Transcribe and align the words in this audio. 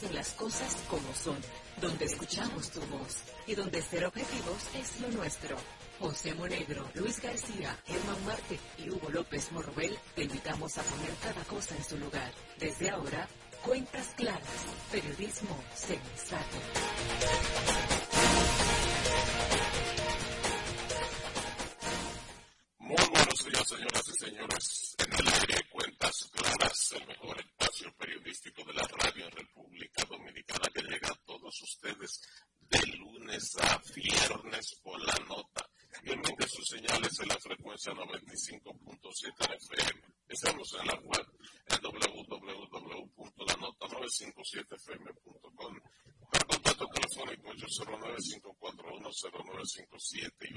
dicen 0.00 0.14
las 0.14 0.32
cosas 0.34 0.76
como 0.88 1.12
son, 1.14 1.38
donde 1.80 2.04
escuchamos 2.04 2.70
tu 2.70 2.80
voz 2.82 3.16
y 3.46 3.54
donde 3.54 3.82
ser 3.82 4.04
objetivos 4.04 4.62
es 4.74 5.00
lo 5.00 5.08
nuestro. 5.08 5.56
José 5.98 6.34
Monegro, 6.34 6.88
Luis 6.94 7.20
García, 7.20 7.76
Germán 7.84 8.24
Marte 8.24 8.58
y 8.78 8.90
Hugo 8.90 9.08
López 9.10 9.50
Morrobel 9.50 9.98
te 10.14 10.22
invitamos 10.22 10.78
a 10.78 10.82
poner 10.82 11.10
cada 11.20 11.42
cosa 11.44 11.74
en 11.76 11.84
su 11.84 11.98
lugar. 11.98 12.32
Desde 12.58 12.90
ahora, 12.90 13.28
cuentas 13.64 14.14
claras, 14.16 14.42
periodismo 14.92 15.58
sensato. 15.74 16.58
Muy 22.78 22.96
buenos 23.10 23.44
días, 23.44 23.68
señoras 23.68 24.08
y 24.08 24.24
señores. 24.24 24.96
En 24.98 25.12
el 25.12 25.28
aire 25.28 25.68
Cuentas 25.70 26.30
Claras, 26.32 26.92
el 26.92 27.06
mejor 27.06 27.38
espacio 27.38 27.94
periodístico 27.98 28.64
de 28.64 28.72
la 28.72 28.82
radio 28.82 29.26
en 29.26 29.30
República 29.32 30.04
Dominicana 30.04 30.68
que 30.72 30.82
llega 30.82 31.08
a 31.10 31.20
todos 31.26 31.62
ustedes 31.62 32.22
de 32.62 32.86
lunes 32.96 33.56
a 33.60 33.80
viernes 33.94 34.74
por 34.82 34.98
la 35.00 35.14
nota 35.28 35.68
y 36.02 36.12
emite 36.12 36.48
sus 36.48 36.66
señales 36.66 37.20
en 37.20 37.28
la 37.28 37.38
frecuencia 37.38 37.92
95.7 37.92 39.56
FM. 39.56 40.02
Estamos 40.28 40.74
en 40.80 40.86
la 40.86 40.94
web 40.94 41.26
en 41.68 41.82
www.lanota957fm.com. 44.18 45.78
Para 46.30 46.44
contacto 46.44 46.86
telefónico 46.88 47.48
809-541-0957 47.54 50.50
y 50.50 50.54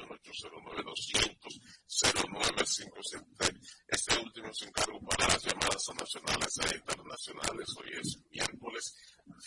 809-200-0957. 1.88 3.58
Este 3.88 4.20
último 4.20 4.53
se 4.53 4.66
encargo 4.66 5.00
para 5.00 5.30
las 5.30 5.42
llamadas 5.45 5.90
nacionales 5.98 6.59
e 6.59 6.76
internacionales. 6.76 7.70
Hoy 7.78 7.90
es 8.02 8.20
miércoles 8.31 8.94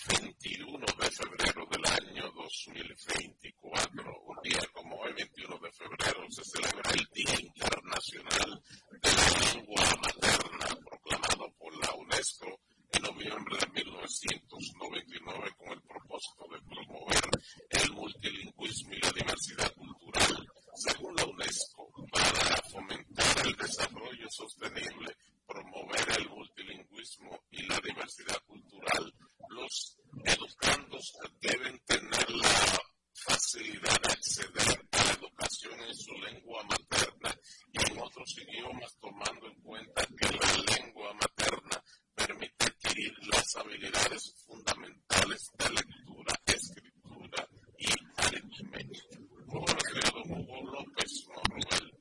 21 0.09 0.87
de 0.99 1.11
febrero 1.11 1.67
del 1.71 1.85
año 1.85 2.33
2024. 2.33 4.23
Un 4.27 4.41
día 4.43 4.67
como 4.73 4.97
hoy, 5.01 5.13
21 5.13 5.59
de 5.59 5.71
febrero, 5.73 6.27
se 6.31 6.43
celebra 6.45 6.91
el 6.91 7.07
Día 7.13 7.39
Internacional 7.39 8.63
de 9.03 9.13
la 9.13 9.29
Lengua 9.53 9.85
Materna, 10.01 10.69
proclamado 10.89 11.53
por 11.59 11.77
la 11.85 11.93
UNESCO 11.97 12.61
en 12.93 13.03
noviembre 13.03 13.59
de 13.59 13.67
1999 13.85 15.55
con 15.57 15.69
el 15.73 15.83
propósito 15.83 16.47
de 16.53 16.61
promover 16.63 17.25
el 17.71 17.93
multilingüismo 17.93 18.93
y 18.95 19.01
la 19.01 19.11
diversidad 19.13 19.73
cultural. 19.75 20.49
Según 20.77 21.15
la 21.17 21.25
UNESCO, 21.25 21.91
para 22.13 22.57
fomentar 22.71 23.47
el 23.47 23.57
desarrollo 23.57 24.29
sostenible, 24.31 25.17
promover 25.47 26.07
el 26.19 26.29
multilingüismo 26.29 27.41
y 27.51 27.63
la 27.67 27.81
diversidad 27.81 28.39
cultural, 28.47 29.13
los 29.49 29.97
educandos 30.25 31.13
deben 31.41 31.79
tener 31.87 32.31
la 32.31 32.81
facilidad 33.13 34.01
de 34.03 34.13
acceder 34.13 34.87
a 34.93 35.05
la 35.05 35.13
educación 35.13 35.81
en 35.81 35.95
su 35.95 36.13
lengua 36.15 36.63
materna 36.65 37.35
y 37.73 37.79
en 37.93 37.99
otros 38.01 38.37
idiomas, 38.39 38.97
tomando 39.01 39.47
en 39.47 39.55
cuenta 39.63 40.07
que 40.07 40.29
la 40.29 40.77
lengua 40.77 41.15
materna 41.15 41.83
permite 42.15 42.65
adquirir 42.65 43.13
las 43.29 43.57
habilidades 43.57 44.35
fundamentales 44.47 45.51
de 45.59 45.69
lectura, 45.71 46.41
escritura 46.47 47.49
y 47.79 47.89
aritmética. 48.17 49.19
Muy 49.47 49.61
buenos 49.61 49.85
días, 49.93 50.13
don 50.13 50.31
Hugo 50.33 50.63
López 50.73 51.27
Manuel. 51.29 51.93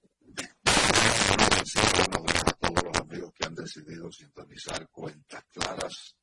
Buenos 1.27 1.73
días 1.73 2.43
a 2.47 2.53
todos 2.53 2.83
los 2.83 2.95
amigos 2.97 3.31
que 3.33 3.45
han 3.45 3.55
decidido 3.73 4.11
sintonizar 4.11 4.87
cuentas 4.89 5.43
claras. 5.51 6.15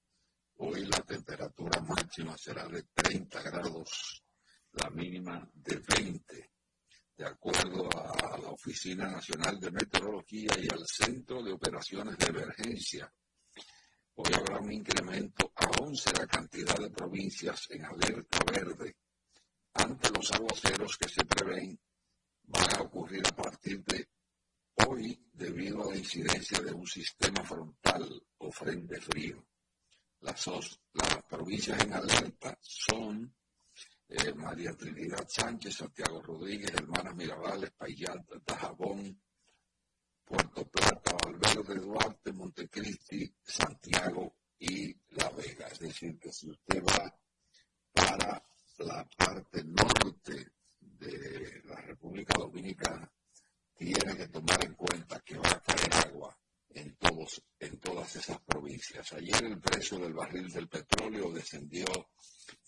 Hoy 0.57 0.85
la 0.85 1.01
temperatura 1.03 1.81
máxima 1.81 2.37
será 2.37 2.69
de 2.69 2.85
30 2.95 3.43
grados, 3.43 4.23
la 4.73 4.91
mínima 4.91 5.49
de 5.55 5.83
20, 5.97 6.51
de 7.17 7.27
acuerdo 7.27 7.89
a 7.91 8.39
la 8.39 8.51
Oficina 8.51 9.09
Nacional 9.11 9.59
de 9.59 9.71
Meteorología 9.71 10.53
y 10.61 10.69
al 10.73 10.87
Centro 10.87 11.43
de 11.43 11.53
Operaciones 11.53 12.17
de 12.19 12.27
Emergencia 12.27 13.13
Hoy 14.23 14.35
habrá 14.35 14.59
un 14.59 14.71
incremento 14.71 15.51
a 15.57 15.67
11 15.83 16.13
la 16.19 16.27
cantidad 16.27 16.77
de 16.77 16.91
provincias 16.91 17.67
en 17.71 17.87
alerta 17.87 18.39
verde 18.53 18.97
ante 19.73 20.11
los 20.11 20.31
aguaceros 20.33 20.99
que 20.99 21.09
se 21.09 21.25
prevén 21.25 21.81
van 22.43 22.77
a 22.77 22.83
ocurrir 22.83 23.27
a 23.27 23.35
partir 23.35 23.83
de 23.85 24.09
hoy 24.87 25.19
debido 25.33 25.83
a 25.83 25.91
la 25.93 25.97
incidencia 25.97 26.61
de 26.61 26.73
un 26.73 26.87
sistema 26.87 27.43
frontal 27.43 28.23
o 28.39 28.51
frente 28.51 29.01
frío. 29.01 29.45
Las, 30.21 30.45
provincias 31.29 31.83
en 31.83 31.95
alerta 31.95 32.59
son 32.61 33.35
eh, 34.09 34.35
María 34.35 34.73
Trinidad 34.77 35.27
Sánchez, 35.27 35.77
Santiago 35.77 36.21
Rodríguez, 36.21 36.73
Hermanas 36.75 37.15
Mirabales, 37.15 37.71
Payat, 37.71 38.27
Dajabón, 38.45 39.19
Puerto 40.25 40.69
Plata, 40.69 41.17
Valverde, 41.25 41.81
Duarte, 41.81 42.33
Montecristi, 42.33 43.33
Santiago 43.43 44.37
y 44.59 44.95
La 45.11 45.31
Vega. 45.31 45.69
Es 45.69 45.79
decir, 45.79 46.19
que 46.19 46.33
si 46.33 46.51
usted 46.51 46.83
va 46.85 47.19
para 47.93 48.43
la 48.79 49.09
parte 49.17 49.65
norte 49.65 50.53
de 50.81 51.63
la 51.65 51.81
República 51.81 52.35
Dominicana, 52.39 53.11
tiene 53.81 54.15
que 54.15 54.29
tomar 54.29 54.63
en 54.63 54.75
cuenta 54.75 55.19
que 55.21 55.39
va 55.39 55.49
a 55.49 55.63
caer 55.63 55.95
agua 56.07 56.39
en, 56.69 56.95
todos, 56.97 57.43
en 57.59 57.81
todas 57.81 58.15
esas 58.15 58.39
provincias. 58.43 59.11
Ayer 59.15 59.43
el 59.43 59.59
precio 59.59 59.99
del 59.99 60.13
barril 60.13 60.53
del 60.53 60.69
petróleo 60.69 61.33
descendió 61.33 61.87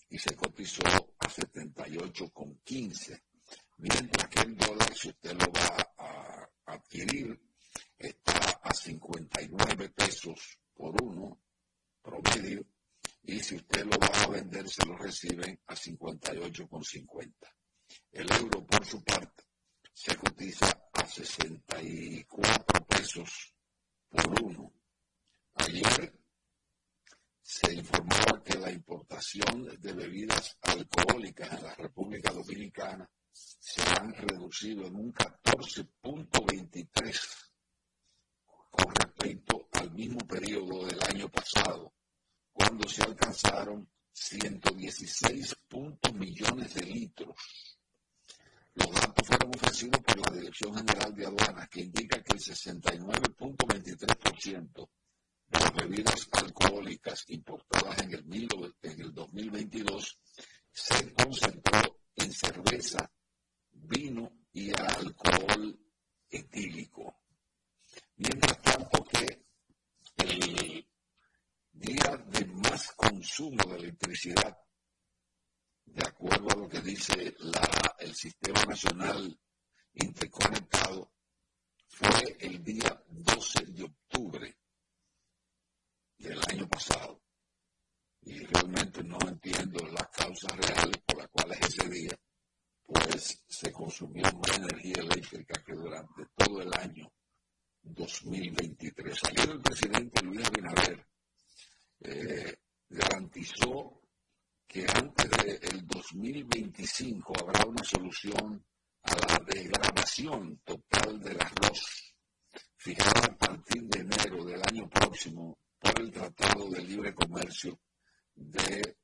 y 0.09 0.17
se 0.17 0.35
cotizó 0.35 0.81
a 1.19 1.27
78,15, 1.27 3.21
mientras 3.77 4.27
que 4.27 4.39
el 4.39 4.57
dólar, 4.57 4.91
si 4.95 5.09
usted 5.09 5.33
lo 5.33 5.51
va 5.51 5.93
a 5.99 6.49
adquirir, 6.65 7.39
está 7.95 8.59
a 8.63 8.73
59 8.73 9.89
pesos 9.89 10.57
por 10.73 10.99
uno 10.99 11.43
promedio 12.01 12.65
y 13.21 13.39
si 13.39 13.55
usted 13.55 13.85
lo 13.85 13.99
va 13.99 14.07
a 14.07 14.27
vender 14.29 14.67
se 14.67 14.83
lo 14.87 14.97
reciben 14.97 15.61
a 15.67 15.75
58,50. 15.75 17.31
El 18.11 18.31
euro 18.31 18.65
por 18.65 18.83
su 18.83 19.03
parte 19.03 19.43
se 19.93 20.15
cotiza 20.15 20.82
64 21.05 22.85
pesos 22.85 23.53
por 24.09 24.43
uno. 24.43 24.73
Ayer 25.55 26.13
se 27.41 27.73
informó 27.73 28.41
que 28.43 28.57
la 28.57 28.71
importación 28.71 29.79
de 29.79 29.93
bebidas 29.93 30.57
alcohólicas 30.61 31.51
en 31.53 31.63
la 31.63 31.75
República 31.75 32.31
Dominicana 32.31 33.09
se 33.31 33.81
han 33.81 34.13
reducido 34.13 34.87
en 34.87 34.95
un 34.95 35.13
14.23 35.13 37.49
con 38.71 38.95
respecto 38.95 39.67
al 39.71 39.91
mismo 39.91 40.19
periodo 40.19 40.85
del 40.85 41.01
año 41.03 41.29
pasado, 41.29 41.93
cuando 42.51 42.87
se 42.87 43.03
alcanzaron 43.03 43.87
116 44.11 45.55
millones 46.13 46.73
de 46.73 46.85
litros. 46.85 47.35
Los 48.75 48.91
datos 48.91 49.27
fueron 49.27 49.51
ofrecidos 49.55 49.99
por 50.01 50.19
la 50.19 50.31
Dirección 50.37 50.75
General 50.75 51.13
de 51.13 51.25
Aduanas, 51.25 51.69
que 51.69 51.81
indica 51.81 52.23
que 52.23 52.33
el 52.33 52.39
69.23% 52.39 54.89
de 55.47 55.59
las 55.59 55.73
bebidas 55.73 56.27
alcohólicas 56.31 57.25
importadas 57.27 57.99
en 57.99 58.13
el, 58.13 58.25
en 58.81 59.01
el 59.01 59.13
2022 59.13 60.19
se 60.71 61.13
concentró 61.13 61.99
en 62.15 62.31
cerveza, 62.31 63.11
vino 63.71 64.31
y 64.53 64.71
alcohol 64.71 65.79
etílico. 66.29 67.19
Mientras 68.17 68.61
tanto 68.61 69.03
que 69.05 69.45
el 70.17 70.87
día 71.71 72.17
de 72.27 72.45
más 72.45 72.91
consumo 72.93 73.63
de 73.69 73.77
electricidad, 73.77 74.57
de 75.93 76.07
acuerdo 76.07 76.49
a 76.49 76.55
lo 76.55 76.67
que 76.67 76.81
dice 76.81 77.35
el 77.99 78.15
Sistema 78.15 78.63
Nacional 78.63 79.39
Interconectado, 79.93 81.11
fue 81.87 82.37
el 82.39 82.63
día 82.63 83.03
12 83.09 83.65
de 83.67 83.83
octubre 83.83 84.57
del 86.17 86.39
año 86.49 86.67
pasado. 86.67 87.21
Y 88.21 88.39
realmente 88.45 89.03
no 89.03 89.17
entiendo 89.27 89.85
las 89.87 90.07
causas 90.07 90.55
reales 90.55 90.97
por 91.05 91.17
las 91.17 91.27
cuales 91.29 91.59
ese 91.61 91.87
día 91.89 92.19
pues 92.85 93.43
se 93.47 93.71
consumió 93.71 94.23
más 94.23 94.57
energía 94.57 94.95
eléctrica 94.97 95.61
que 95.63 95.73
durante 95.73 96.25
todo 96.35 96.61
el 96.61 96.73
año 96.73 97.11
2023. 97.83 99.23
Ayer 99.25 99.49
el 99.49 99.61
presidente 99.61 100.21
Luis 100.23 100.47
Abinader 100.47 101.05
eh, 101.99 102.55
garantizó 102.89 104.01
que 104.67 104.85
antes 104.87 105.29
del 105.29 105.85
2025 105.85 107.33
habrá 107.39 107.65
una 107.65 107.83
solución 107.83 108.65
a 109.03 109.15
la 109.15 109.39
degradación 109.45 110.59
total 110.63 111.19
del 111.19 111.39
arroz, 111.39 112.15
fijada 112.77 113.25
a 113.25 113.37
partir 113.37 113.83
de 113.83 113.99
enero 113.99 114.43
del 114.45 114.61
año 114.61 114.89
próximo 114.89 115.57
por 115.79 115.99
el 116.01 116.11
Tratado 116.11 116.69
de 116.69 116.81
Libre 116.81 117.13
Comercio 117.13 117.79
de 118.33 118.97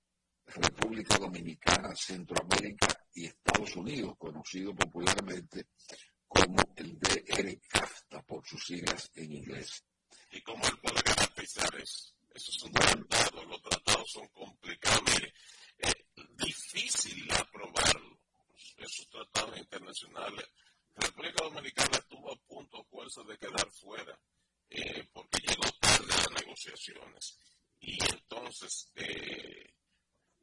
República 0.45 1.17
Dominicana, 1.17 1.93
Centroamérica 1.95 2.87
y 3.13 3.25
Estados 3.25 3.75
Unidos, 3.75 4.15
conocido 4.17 4.73
popularmente 4.73 5.67
como 6.27 6.57
el 6.75 6.97
DR-CAFTA 6.99 8.23
por 8.23 8.45
sus 8.47 8.65
siglas 8.65 9.11
en 9.15 9.33
inglés. 9.33 9.83
¿Y 10.31 10.41
cómo 10.41 10.63
él 10.65 10.79
puede 10.81 11.01
garantizar 11.03 11.69
eso? 11.75 12.15
Esos 12.33 12.55
son 12.55 12.71
tratados, 12.71 13.45
los 13.47 13.61
tratados 13.61 14.11
son 14.11 14.27
complicados. 14.29 15.01
Mire, 15.13 15.33
es 15.77 15.95
difícil 16.37 17.31
aprobar 17.31 17.97
esos 18.77 19.09
tratados 19.09 19.57
internacionales. 19.57 20.45
República 20.95 21.43
Dominicana 21.43 21.97
estuvo 21.97 22.31
a 22.31 22.35
punto, 22.47 22.83
fuerza, 22.85 23.23
de 23.23 23.37
quedar 23.37 23.69
fuera, 23.71 24.19
eh, 24.69 25.07
porque 25.13 25.39
llegó 25.47 25.69
tarde 25.79 26.13
a 26.13 26.17
las 26.17 26.31
negociaciones. 26.43 27.37
Y 27.79 27.97
entonces, 28.03 28.91
eh, 28.95 29.73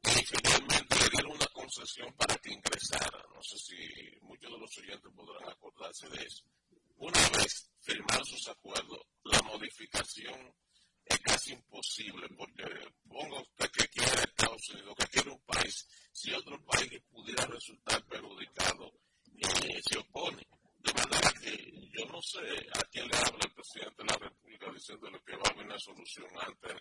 y 0.03 0.25
finalmente 0.25 0.95
le 0.95 1.09
dieron 1.09 1.31
una 1.31 1.47
concesión 1.47 2.13
para 2.13 2.35
que 2.35 2.53
ingresara. 2.53 3.23
No 3.33 3.41
sé 3.41 3.57
si 3.57 3.75
muchos 4.55 4.61
los 4.61 4.77
oyentes 4.77 5.11
podrán 5.13 5.49
acordarse 5.49 6.07
de 6.09 6.23
eso. 6.23 6.45
Una 6.97 7.29
vez 7.29 7.69
firmaron 7.81 8.25
sus 8.25 8.47
acuerdos, 8.47 9.01
la 9.23 9.41
modificación 9.43 10.55
es 11.05 11.19
casi 11.19 11.53
imposible, 11.53 12.27
porque 12.35 12.63
ponga 13.07 13.41
usted 13.41 13.69
que 13.71 13.87
quiere 13.89 14.23
Estados 14.23 14.69
Unidos, 14.69 14.95
que 14.97 15.07
quiere 15.07 15.31
un 15.31 15.41
país, 15.41 15.87
si 16.11 16.33
otro 16.33 16.59
país 16.65 17.01
pudiera 17.09 17.45
resultar 17.45 18.03
perjudicado, 18.07 18.91
eh, 19.37 19.81
se 19.87 19.97
opone. 19.99 20.45
De 20.79 20.93
manera 20.93 21.33
que 21.41 21.89
yo 21.91 22.05
no 22.05 22.21
sé 22.21 22.39
a 22.73 22.83
quién 22.91 23.07
le 23.07 23.17
habla 23.17 23.39
el 23.43 23.53
presidente 23.53 24.03
de 24.03 24.05
la 24.05 24.17
República 24.17 24.71
diciéndole 24.71 25.21
que 25.25 25.35
va 25.35 25.43
a 25.45 25.51
haber 25.51 25.65
una 25.65 25.79
solución 25.79 26.27
antes 26.39 26.73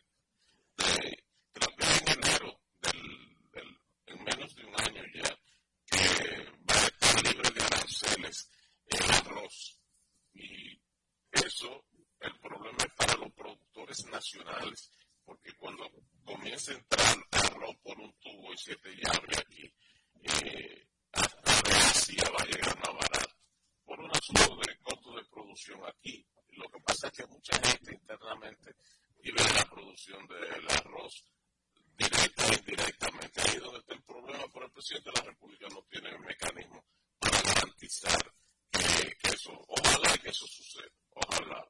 de, 0.76 1.24
creo 1.52 1.76
que 1.76 1.84
en 1.84 2.18
enero 2.18 2.60
del, 2.80 3.78
en 4.06 4.24
menos 4.24 4.54
de 4.54 4.64
un 4.64 4.80
año 4.80 5.02
ya, 5.14 5.38
que 5.86 6.44
va 6.68 6.74
a 6.74 6.86
estar 6.86 7.22
libre 7.22 7.50
de 7.50 7.75
aranceles 7.86 8.50
el 8.86 9.10
arroz. 9.10 9.80
Y 10.34 10.80
eso, 11.32 11.84
el 12.20 12.38
problema 12.40 12.78
es 12.78 12.92
para 12.96 13.14
los 13.16 13.32
productores 13.32 14.04
nacionales, 14.06 14.90
porque 15.24 15.52
cuando 15.54 15.88
comienza 16.24 16.72
a 16.72 16.76
entrar 16.76 17.16
arroz 17.30 17.76
por 17.82 17.98
un 17.98 18.12
tubo 18.20 18.52
y 18.52 18.58
siete 18.58 18.90
llaves 18.96 19.38
aquí, 19.38 19.72
eh, 20.22 20.88
hasta 21.12 21.62
de 21.62 21.76
Asia 21.76 22.30
va 22.30 22.42
a 22.42 22.46
llegar 22.46 22.76
más 22.78 22.94
barato, 22.94 23.36
por 23.84 24.00
un 24.00 24.10
asunto 24.10 24.56
de 24.66 24.78
costo 24.78 25.16
de 25.16 25.24
producción 25.24 25.80
aquí. 25.86 26.26
Lo 26.48 26.68
que 26.68 26.80
pasa 26.80 27.08
es 27.08 27.12
que 27.12 27.26
mucha 27.26 27.56
gente 27.58 27.94
internamente 27.94 28.74
vive 29.22 29.42
de 29.42 29.54
la 29.54 29.64
producción 29.64 30.26
del 30.26 30.70
arroz 30.70 31.24
directa 31.96 32.46
o 32.46 32.52
indirectamente. 32.52 33.40
Ahí 33.42 33.56
es 33.56 33.62
donde 33.62 33.78
está 33.78 33.94
el 33.94 34.02
problema, 34.02 34.44
pero 34.52 34.66
el 34.66 34.72
presidente 34.72 35.10
de 35.10 35.20
la 35.20 35.30
República 35.30 35.66
no 35.68 35.82
tiene 35.82 36.08
el 36.08 36.20
mecanismo 36.20 36.84
para 37.30 37.42
garantizar 37.42 38.32
que, 38.70 39.28
eso, 39.32 39.52
ojalá 39.68 40.18
que 40.18 40.30
eso 40.30 40.46
suceda, 40.46 40.92
ojalá. 41.10 41.64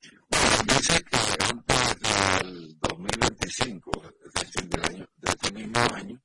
Dice 0.00 1.02
que 1.04 1.18
antes 1.50 2.00
del 2.00 2.78
2025, 2.78 3.90
es 4.26 4.32
decir, 4.32 4.68
de 4.68 5.30
este 5.30 5.52
mismo 5.52 5.80
año, 5.94 6.22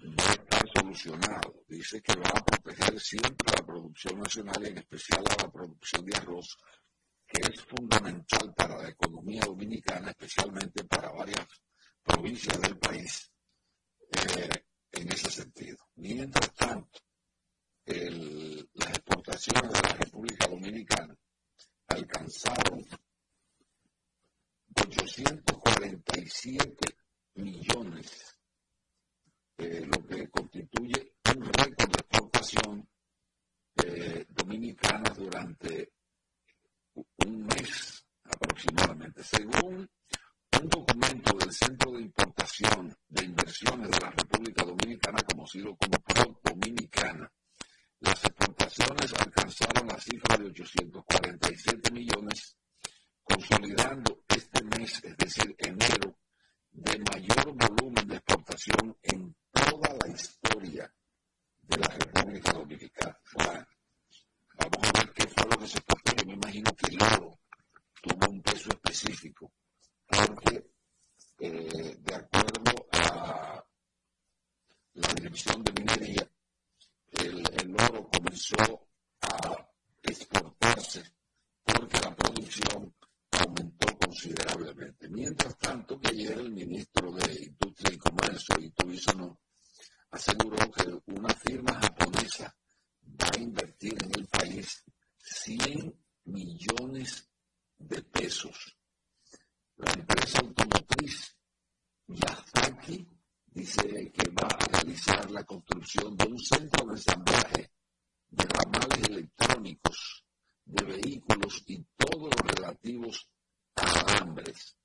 va 0.00 0.30
a 0.30 0.32
estar 0.32 0.68
solucionado. 0.74 1.64
Dice 1.68 2.02
que 2.02 2.14
va 2.16 2.28
a 2.28 2.44
proteger 2.44 3.00
siempre 3.00 3.52
la 3.56 3.64
producción 3.64 4.20
nacional 4.20 4.66
en 4.66 4.78
especial 4.78 5.24
a 5.28 5.42
la 5.42 5.50
producción 5.50 6.04
de 6.04 6.16
arroz, 6.16 6.56
que 7.26 7.40
es 7.42 7.60
fundamental 7.62 8.54
para 8.54 8.82
la 8.82 8.88
economía 8.88 9.42
dominicana, 9.44 10.10
especialmente 10.10 10.84
para 10.84 11.10
varias 11.12 11.46
provincias 12.02 12.60
del 12.60 12.78
país 12.78 13.30
eh, 14.12 14.50
en 14.92 15.12
ese 15.12 15.30
sentido. 15.30 15.78
Mientras 15.96 16.54
tanto, 16.54 17.00
las 17.88 18.90
exportaciones 18.90 19.72
de 19.72 19.88
la 19.88 19.94
República 19.94 20.46
Dominicana 20.46 21.16
alcanzaron 21.86 22.84
847 24.76 26.96
millones, 27.34 28.36
eh, 29.56 29.86
lo 29.86 30.06
que 30.06 30.28
constituye 30.28 31.14
un 31.34 31.44
récord 31.44 31.90
de 31.90 32.00
exportación 32.00 32.86
eh, 33.82 34.26
dominicana 34.28 35.08
durante 35.16 35.92
un 37.24 37.46
mes 37.46 38.04
aproximadamente. 38.24 39.24
Según 39.24 39.88
un 40.60 40.68
documento 40.68 41.38
del 41.38 41.52
Centro 41.52 41.92
de 41.92 42.02
Importación 42.02 42.94
de 43.08 43.24
Inversiones 43.24 43.90
de 43.90 44.00
la 44.00 44.10
República 44.10 44.64
Dominicana, 44.64 45.22
conocido 45.22 45.74
como 45.76 45.98
PRO 46.02 46.38
Dominicana, 46.44 47.32
las 48.00 48.24
exportaciones 48.24 49.12
alcanzaron 49.14 49.88
la 49.88 49.98
cifra 49.98 50.36
de 50.36 50.46
847 50.46 51.90
millones, 51.92 52.56
consolidando 53.22 54.22
este 54.28 54.62
mes, 54.64 55.02
es 55.04 55.16
decir, 55.16 55.54
enero, 55.58 56.18
de 56.70 56.98
mayor 56.98 57.54
volumen 57.54 58.06
de 58.06 58.16
exportación 58.16 58.96
en 59.02 59.34
toda 59.52 59.94
la 60.04 60.12
historia 60.12 60.92
de 61.62 61.76
la 61.76 61.88
República 61.88 62.52
Dominicana. 62.52 63.18
vamos 63.36 64.88
a 64.88 64.98
ver 64.98 65.12
qué 65.12 65.26
fue 65.26 65.44
lo 65.50 65.58
que 65.58 65.66
se 65.66 65.78
exportó. 65.78 66.12
Yo 66.16 66.26
me 66.26 66.34
imagino 66.34 66.70
que 66.74 66.94
el 66.94 67.02
oro 67.02 67.40
tuvo 68.00 68.30
un 68.30 68.42
peso 68.42 68.70
específico 68.70 69.52
porque 70.06 70.70
eh, 71.40 71.96
de 71.98 72.14
acuerdo 72.14 72.86
a 72.92 73.64
la 74.94 75.14
Dirección 75.14 75.62
de 75.62 75.72
Minería, 75.72 76.17
comenzó 78.10 78.88
a 79.20 79.68
exportarse 80.02 81.02
porque 81.64 81.98
la 82.00 82.14
producción 82.14 82.94
aumentó 83.32 83.98
considerablemente. 83.98 85.08
Mientras 85.08 85.56
tanto, 85.58 85.98
que 86.00 86.08
ayer 86.08 86.38
el 86.38 86.50
ministro 86.50 87.12
de 87.12 87.44
Industria 87.44 87.94
y 87.94 87.98
Comercio 87.98 88.56
y 88.58 88.70
Turismo 88.70 89.40
aseguró 90.10 90.70
que 90.70 91.12
una 91.12 91.34
firma 91.34 91.74
japonesa 91.74 92.54
va 93.20 93.28
a 93.34 93.40
invertir 93.40 93.96
en 94.02 94.14
el 94.14 94.26
país 94.26 94.84
100 95.18 95.94
millones 96.24 97.28
de 97.78 98.02
pesos 98.02 98.78
la 99.78 99.92
empresa 99.92 100.40
automotriz 100.40 101.36
Yazaki 102.08 103.06
dice 103.46 104.10
que 104.12 104.30
va 104.30 104.48
a 104.48 104.66
realizar 104.72 105.30
la 105.30 105.44
construcción 105.44 106.16
de 106.16 106.26
un 106.26 106.38
centro 106.38 106.86
de 106.86 106.92
ensamblaje 106.94 107.70
de 108.30 108.44
ramales 108.44 109.08
electrónicos, 109.08 110.24
de 110.64 110.84
vehículos 110.84 111.62
y 111.66 111.84
todos 111.96 112.30
los 112.34 112.56
relativos 112.56 113.30
a 113.76 114.00
alambres. 114.00 114.76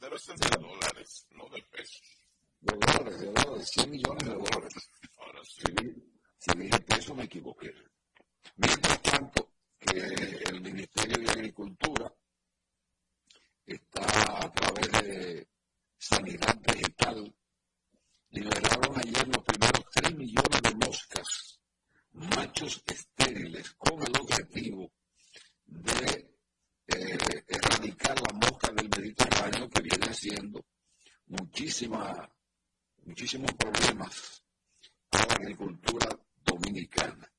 Debe 0.00 0.18
ser 0.18 0.36
de 0.36 0.56
dólares, 0.58 1.26
no 1.30 1.48
de 1.50 1.62
pesos. 1.64 2.02
De 2.60 2.78
dólares, 2.78 3.20
de 3.20 3.26
dólares, 3.26 3.70
100 3.74 3.90
millones 3.90 4.24
de 4.24 4.34
dólares. 4.34 4.90
Ahora 5.18 5.40
sí. 5.44 5.62
Si, 6.38 6.50
si 6.50 6.58
dije 6.58 6.80
peso, 6.80 7.14
me 7.14 7.24
equivoqué. 7.24 7.74
Mientras 8.56 9.02
tanto, 9.02 9.52
que 9.78 9.98
el 10.48 10.60
Ministerio 10.62 11.18
de 11.18 11.30
Agricultura 11.30 12.12
está 13.66 14.44
a 14.44 14.52
través 14.52 14.92
de 15.02 15.48
Sanidad 15.98 16.56
Vegetal. 16.60 17.34
Liberaron 18.30 18.98
ayer 18.98 19.28
los 19.28 19.44
primeros 19.44 19.84
3 19.92 20.14
millones 20.14 20.62
de 20.62 20.86
moscas, 20.86 21.60
machos 22.12 22.82
estériles, 22.86 23.70
con 23.72 24.00
el 24.02 24.12
objetivo 24.20 24.92
de 25.64 26.36
eh, 26.86 27.44
erradicar 27.48 28.16
la 28.20 28.32
mosca 28.34 28.72
del 28.72 28.88
Mediterráneo 28.88 29.68
que 29.68 29.82
viene 29.82 30.06
haciendo 30.06 30.64
muchísima, 31.26 32.30
muchísimos 33.04 33.52
problemas 33.54 34.42
a 35.12 35.18
la 35.18 35.34
agricultura 35.34 36.08
dominicana. 36.44 37.30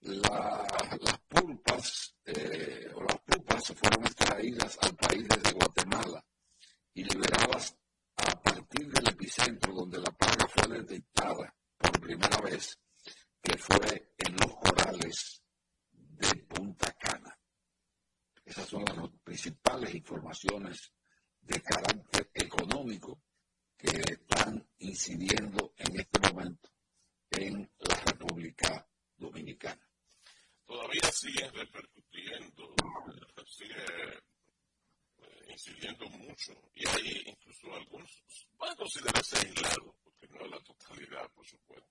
las 0.00 1.18
pulpas 1.28 2.14
eh, 2.24 2.90
o 2.94 3.02
las 3.02 3.18
pupas 3.20 3.72
fueron 3.74 4.04
extraídas 4.04 4.78
al 4.82 4.94
país 4.96 5.26
desde 5.28 5.52
Guatemala 5.52 6.24
y 6.94 7.04
liberadas 7.04 7.76
a 8.16 8.42
partir 8.42 8.90
del 8.90 9.08
epicentro 9.08 9.72
donde 9.72 9.98
la 9.98 10.10
plaga 10.12 10.46
fue 10.48 10.78
detectada 10.78 11.54
por 11.76 12.00
primera 12.00 12.40
vez, 12.40 12.78
que 13.42 13.56
fue 13.58 14.14
en 14.16 14.36
los 14.36 14.54
corales 14.56 15.42
de 15.90 16.34
Punta 16.44 16.92
Cana. 16.92 17.38
Esas 18.44 18.66
son 18.66 18.84
las 18.84 19.10
principales 19.22 19.94
informaciones 19.94 20.92
de 21.48 21.60
carácter 21.62 22.30
económico 22.34 23.20
que 23.76 23.88
están 23.88 24.66
incidiendo 24.78 25.72
en 25.76 26.00
este 26.00 26.18
momento 26.32 26.70
en 27.30 27.70
la 27.78 27.94
República 27.94 28.86
Dominicana 29.16 29.88
todavía 30.68 31.10
siguen 31.10 31.52
repercutiendo, 31.54 32.74
sigue 33.46 33.74
incidiendo 35.48 36.08
mucho. 36.10 36.52
Y 36.74 36.86
hay 36.86 37.22
incluso 37.26 37.74
algunos, 37.74 38.22
pueden 38.56 38.76
considerarse 38.76 39.38
aislados, 39.38 39.94
porque 40.04 40.28
no 40.28 40.44
es 40.44 40.50
la 40.50 40.60
totalidad, 40.60 41.30
por 41.32 41.46
supuesto, 41.46 41.88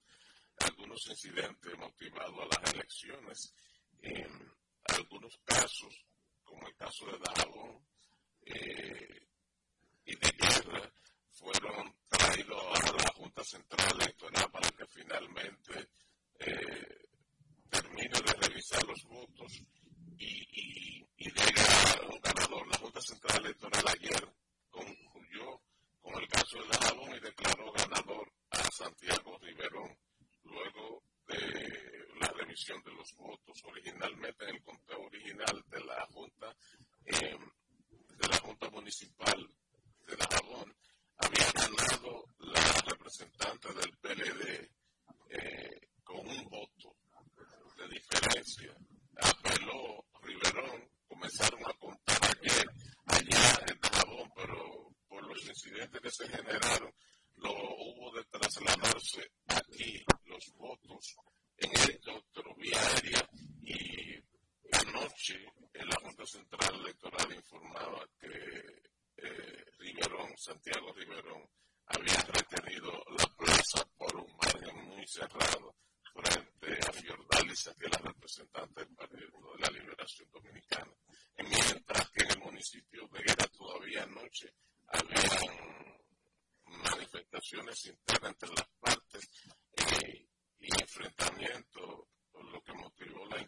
algunos 0.60 1.08
incidentes 1.08 1.78
motivados 1.78 2.40
a 2.40 2.62
las 2.62 2.74
elecciones. 2.74 3.54
En 4.02 4.54
algunos 4.96 5.36
casos, 5.44 6.06
como 6.44 6.68
el 6.68 6.76
caso 6.76 7.08
de 7.08 7.18
Dajabón 7.18 7.84
eh, 8.46 9.27
y 10.08 10.16
de 10.16 10.32
Guerra, 10.32 10.92
fueron 11.32 11.94
traídos 12.08 12.64
a 12.80 12.92
la 12.94 13.12
Junta 13.14 13.44
Central 13.44 14.02
Electoral 14.02 14.50
para 14.52 14.70
que 14.72 14.86
finalmente 14.88 15.90
eh, 16.40 17.10
termine 17.70 18.22
de 18.26 18.34
revisar 18.48 18.84
los 18.86 19.04
votos 19.04 19.52
y, 20.18 21.04
y, 21.20 21.30
a 21.30 22.08
un 22.10 22.22
ganador. 22.22 22.68
La 22.68 22.78
Junta 22.78 23.02
Central 23.02 23.46
Electoral 23.46 23.84
ayer 23.88 24.34
concluyó 24.70 25.62
con 26.02 26.16
el 26.22 26.28
caso 26.30 26.58
de 26.58 26.68
Dajabón 26.70 27.16
y 27.16 27.20
declaró 27.20 27.72
ganador 27.74 28.32
a 28.52 28.64
Santiago 28.72 29.38
Riverón 29.40 29.98
luego 30.44 31.04
de 31.28 32.08
la 32.22 32.28
revisión 32.30 32.82
de 32.84 32.94
los 32.94 33.14
votos. 33.16 33.62
Originalmente 33.66 34.46
en 34.46 34.56
el 34.56 34.64
conteo 34.64 35.02
original 35.02 35.64
de 35.68 35.80
la 35.84 36.06
Junta, 36.14 36.56
eh, 37.06 37.38
de 38.18 38.28
la 38.28 38.38
Junta 38.38 38.70
Municipal 38.70 39.48
de 40.08 40.16
Dajabón, 40.16 40.76
había 41.18 41.52
ganado 41.52 42.26
la 42.40 42.82
representante 42.88 43.74
del 43.74 43.98
PLD 43.98 44.72
eh, 45.30 45.90
con 46.04 46.20
un 46.20 46.44
voto 46.50 46.96
de 47.78 47.88
diferencia. 47.90 48.76
Apeló 49.20 50.06
Riverón, 50.22 50.90
comenzaron 51.08 51.60
a 51.66 51.74
contar 51.74 52.20
ayer 52.24 52.66
allá 53.06 53.66
en 53.68 53.80
Dajabón, 53.82 54.32
pero 54.36 54.90
por 55.08 55.28
los 55.28 55.46
incidentes 55.46 56.02
que 56.02 56.12
se 56.12 56.30
generaron, 56.30 56.94
lo 57.36 57.52
hubo 57.52 58.12
de 58.16 58.24
trasladarse 58.26 59.32
aquí 59.48 60.04
los 60.26 60.54
votos 60.56 61.16
en 61.58 61.72
helicóptero 61.82 62.56
vía 62.56 62.80
aérea 62.80 63.30
y 63.62 64.16
anoche 64.72 65.38
en 65.74 65.88
la 65.88 65.96
Junta 66.02 66.26
Central 66.26 66.76
Electoral 66.82 67.34
informaba 67.34 68.08
que 68.20 68.28
eh, 69.18 69.66
Riverón, 69.80 70.38
Santiago 70.38 70.94
Riverón, 70.94 71.50
había 71.88 72.22
retenido 72.22 72.92
la 73.18 73.26
plaza 73.36 73.86
por 73.98 74.16
un 74.16 74.38
margen 74.38 74.90
muy 74.90 75.08
cerrado 75.08 75.76
frente 76.14 76.88
a 76.88 76.92
Fiordalis, 76.92 77.70
que 77.80 77.86
es 77.86 77.92
la 77.92 78.10
representante 78.12 78.82
del 78.86 78.96
Partido 78.96 79.28
de 79.56 79.60
la 79.60 79.70
Liberación 79.70 80.30
Dominicana. 80.32 80.94
mientras 81.38 82.10
que 82.12 82.24
en 82.24 82.32
el 82.32 82.40
municipio 82.40 83.08
de 83.08 83.20
Guerra 83.24 83.48
todavía 83.48 84.04
anoche 84.04 84.54
habían 84.88 85.98
manifestaciones 86.66 87.86
internas 87.86 88.32
entre 88.32 88.50
las 88.50 88.68
partes 88.80 89.30
eh, 89.78 90.28
y 90.60 90.82
enfrentamientos, 90.82 92.08
lo 92.34 92.62
que 92.62 92.74
motivó 92.74 93.26
la 93.28 93.42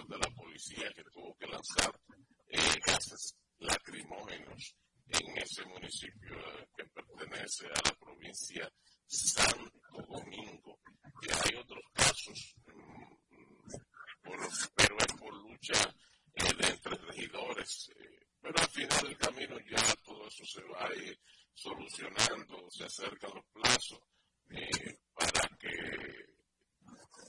de 0.00 0.16
la 0.16 0.30
policía 0.34 0.90
que 0.94 1.04
tuvo 1.12 1.36
que 1.36 1.46
lanzar 1.46 2.00
eh, 2.48 2.80
gases 2.86 3.36
lacrimógenos 3.58 4.74
en 5.08 5.38
ese 5.38 5.64
municipio 5.66 6.34
que 6.74 6.84
pertenece 6.86 7.66
a 7.66 7.88
la 7.88 7.94
provincia 8.00 8.72
Santo 9.06 10.02
Domingo. 10.08 10.78
Y 11.20 11.30
hay 11.30 11.56
otros 11.56 11.84
casos, 11.92 12.54
mm, 12.66 13.14
pero 14.74 14.96
es 14.98 15.12
por 15.18 15.34
lucha 15.34 15.94
eh, 16.36 16.54
de 16.58 16.68
entre 16.68 16.96
regidores. 16.96 17.90
Eh, 17.94 18.26
pero 18.40 18.58
al 18.58 18.70
final 18.70 19.02
del 19.02 19.18
camino 19.18 19.58
ya 19.70 19.96
todo 20.04 20.26
eso 20.26 20.44
se 20.46 20.62
va 20.62 20.86
a 20.86 20.94
ir 20.94 21.20
solucionando, 21.52 22.70
se 22.70 22.84
acercan 22.84 23.30
los 23.34 23.44
plazos 23.52 24.00
eh, 24.48 24.98
para 25.12 25.48
que 25.58 26.32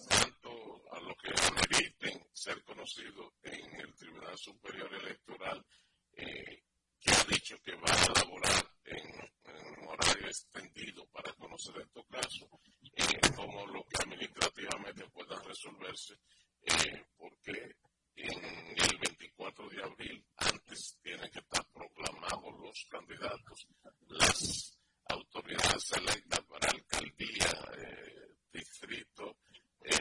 tanto 0.09 0.81
a 0.91 0.99
los 0.99 1.15
que 1.17 1.33
ameriten 1.47 2.27
ser 2.33 2.63
conocidos 2.63 3.33
en 3.43 3.79
el 3.79 3.93
Tribunal 3.95 4.37
Superior 4.37 4.93
Electoral 4.93 5.65
eh, 6.13 6.63
que 6.99 7.11
ha 7.11 7.23
dicho 7.25 7.57
que 7.63 7.75
va 7.75 7.91
a 7.91 8.05
elaborar 8.05 8.71
en, 8.85 9.79
un 9.79 9.87
horario 9.87 10.27
extendido 10.27 11.05
para 11.07 11.31
conocer 11.33 11.75
estos 11.81 12.05
casos, 12.07 12.49
eh, 12.95 13.19
como 13.35 13.67
lo 13.67 13.83
que 13.85 14.01
administrativamente 14.01 15.05
puedan 15.09 15.43
resolverse, 15.43 16.15
eh, 16.61 17.05
porque 17.17 17.75
en 18.15 18.43
el 18.43 18.97
24 18.99 19.69
de 19.69 19.83
abril, 19.83 20.25
antes 20.37 20.97
tienen 21.01 21.29
que 21.31 21.39
estar 21.39 21.65
proclamados 21.73 22.59
los 22.59 22.85
candidatos, 22.89 23.67
las 24.07 24.77
autoridades 25.05 25.91
electas 25.93 26.41
para 26.41 26.69
alcaldía, 26.69 27.51
eh, 27.77 28.35
distrito, 28.51 29.37
eh, 29.81 29.97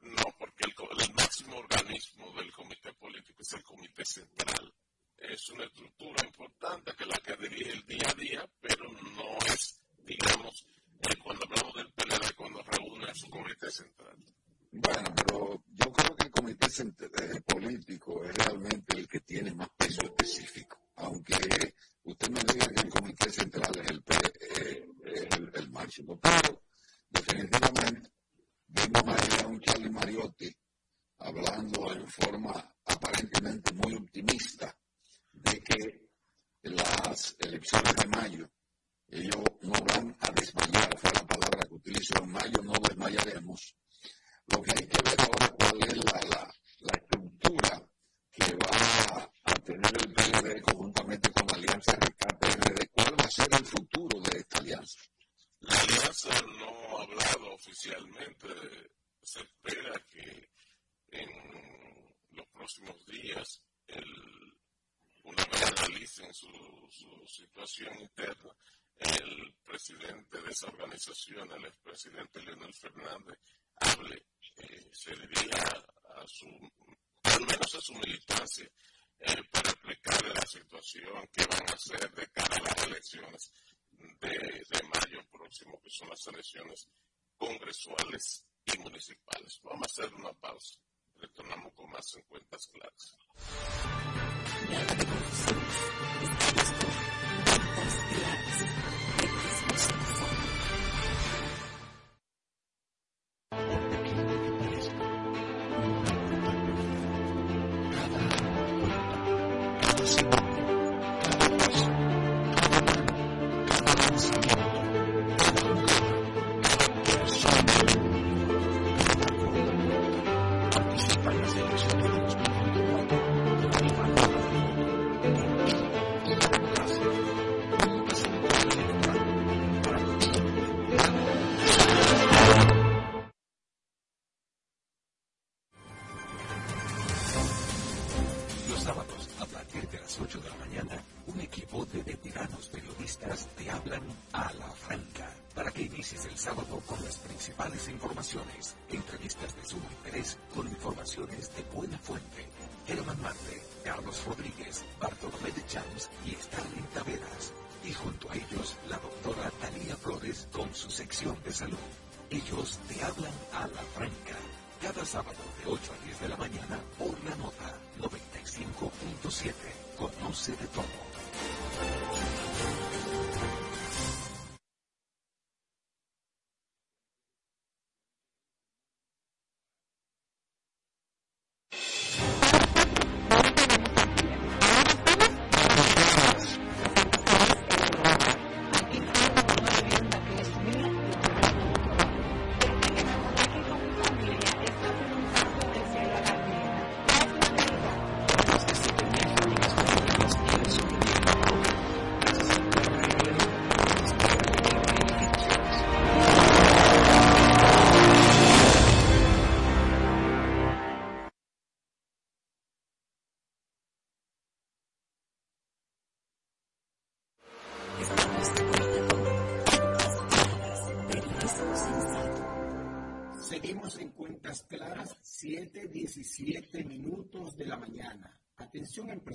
No, 0.00 0.24
porque 0.38 0.64
el, 0.64 1.14
máximo 1.14 1.56
organismo 1.58 2.32
del 2.32 2.50
comité 2.52 2.92
político 2.94 3.42
es 3.42 3.52
el 3.52 3.62
comité 3.62 4.04
central. 4.04 4.74
Es 5.16 5.48
una 5.50 5.64
estructura 5.64 6.26
importante 6.26 6.92
que 6.96 7.06
la 7.06 7.18
que 7.18 7.36
dirige 7.36 7.70
el 7.72 7.86
día 7.86 8.08
a 8.08 8.14
día, 8.14 8.50
pero 8.60 8.90
no 8.92 9.38
es, 9.46 9.80
digamos, 10.04 10.66
cuando 11.22 11.44
hablamos 11.44 11.74
del 11.74 11.92
PLD, 11.92 12.34
cuando 12.34 12.62
reúne 12.62 13.10
a 13.10 13.14
su 13.14 13.30
comité 13.30 13.70
central. 13.70 14.16
Bueno, 14.72 15.14
pero 15.14 15.62
yo 15.68 15.92
creo 15.92 16.16
que 16.16 16.24
el 16.24 16.30
comité 16.32 16.66
eh, 16.66 17.40
político 17.46 18.24
es 18.24 18.34
realmente 18.34 18.98
el 18.98 19.06
que 19.06 19.20
tiene 19.20 19.54
más 19.54 19.68
peso 19.76 20.02
específico, 20.02 20.83
aunque 20.96 21.74
usted 22.02 22.28
me 22.30 22.40
diga 22.40 22.68
que 22.68 22.80
el 22.80 22.88
comité 22.88 23.30
central 23.30 23.72
es 23.80 23.90
el, 23.90 24.02
eh, 24.50 24.88
el, 25.54 25.70
máximo, 25.70 26.18
pero 26.20 26.62
definitivamente 27.10 28.10
vimos 28.68 29.42
a 29.42 29.46
un 29.46 29.60
Charlie 29.60 29.90
Mariotti 29.90 30.54
hablando 31.18 31.92
en 31.92 32.08
forma 32.08 32.74
aparentemente 32.84 33.72
muy 33.74 33.94
optimista 33.94 34.76
de 35.32 35.60
que 35.60 36.08
las 36.62 37.36
elecciones 37.38 37.94
de 37.96 38.06
mayo 38.08 38.50
ellos 39.08 39.44
no 39.60 39.72
van 39.72 40.16
a 40.20 40.30
desmayar, 40.32 40.98
fue 40.98 41.10
la 41.12 41.26
palabra 41.26 41.66
que 41.68 41.74
utilizó, 41.74 42.14
en 42.22 42.32
mayo 42.32 42.62
no 42.62 42.72
desmayaremos. 42.72 43.76
Lo 44.46 44.60
que 44.62 44.72
hay 44.72 44.86
que 44.86 45.02
ver 45.02 45.20
ahora 45.20 45.54
cuál 45.56 45.82
es 45.88 45.96
la, 45.96 46.20
la, 46.30 46.54
la 46.80 46.98
estructura 46.98 47.88
que 48.32 48.54
va 48.56 48.83
a 49.64 49.72
tener 49.72 49.96
el 49.96 50.12
PLD 50.12 50.62
conjuntamente 50.62 51.32
con 51.32 51.46
la 51.46 51.54
Alianza 51.54 51.92
RKPRD. 51.92 52.90
¿Cuál 52.92 53.20
va 53.20 53.24
a 53.24 53.30
ser 53.30 53.48
el 53.50 53.66
futuro 53.66 54.20
de 54.20 54.38
esta 54.38 54.58
alianza? 54.58 54.98
La 55.60 55.80
alianza 55.80 56.28
no 56.58 56.98
ha 56.98 57.02
hablado 57.02 57.54
oficialmente. 57.54 58.48
Se 59.22 59.40
espera 59.40 59.98
que 60.10 60.50
en 61.12 61.30
los 62.32 62.46
próximos 62.48 63.06
días, 63.06 63.62
el, 63.86 64.04
una 65.22 65.44
vez 65.44 65.62
analicen 65.78 66.34
su, 66.34 66.50
situación 67.26 68.00
interna, 68.00 68.54
el 68.98 69.54
presidente 69.64 70.42
de 70.42 70.50
esa 70.50 70.66
organización, 70.66 71.50
el 71.52 71.64
expresidente 71.64 72.42
Leonel 72.42 72.74
Fernández, 72.74 73.38
hable, 73.76 74.26
eh, 74.58 74.88
se 74.92 75.12
dirija 75.16 75.84
a 76.16 76.26
su 76.26 76.46
al 77.22 77.40
menos 77.40 77.74
a 77.74 77.80
su 77.80 77.94
militancia, 77.94 78.70
eh, 79.20 79.42
la 80.44 80.50
situación 80.50 81.26
que 81.32 81.46
van 81.46 81.70
a 81.70 81.72
hacer 81.72 82.10
de 82.12 82.26
cara 82.26 82.56
a 82.56 82.60
las 82.60 82.82
elecciones 82.82 83.52
de, 84.20 84.82
mayo 84.92 85.26
próximo, 85.30 85.80
que 85.82 85.88
son 85.88 86.10
las 86.10 86.26
elecciones 86.26 86.86
congresuales 87.38 88.44
y 88.66 88.78
municipales. 88.78 89.58
Vamos 89.62 89.88
a 89.88 90.02
hacer 90.02 90.14
una 90.14 90.34
pausa. 90.34 90.78
Retornamos 91.14 91.72
con 91.72 91.90
más 91.90 92.14
en 92.16 92.22
cuentas 92.24 92.68
claras. 92.68 93.16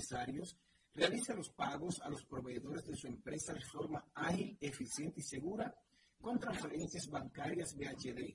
Empresarios, 0.00 0.56
realiza 0.94 1.34
los 1.34 1.50
pagos 1.50 2.00
a 2.00 2.08
los 2.08 2.24
proveedores 2.24 2.86
de 2.86 2.96
su 2.96 3.06
empresa 3.06 3.52
de 3.52 3.60
forma 3.60 4.10
ágil, 4.14 4.56
eficiente 4.60 5.20
y 5.20 5.22
segura 5.22 5.74
con 6.18 6.38
transferencias 6.38 7.06
bancarias 7.08 7.76
BHD, 7.76 8.34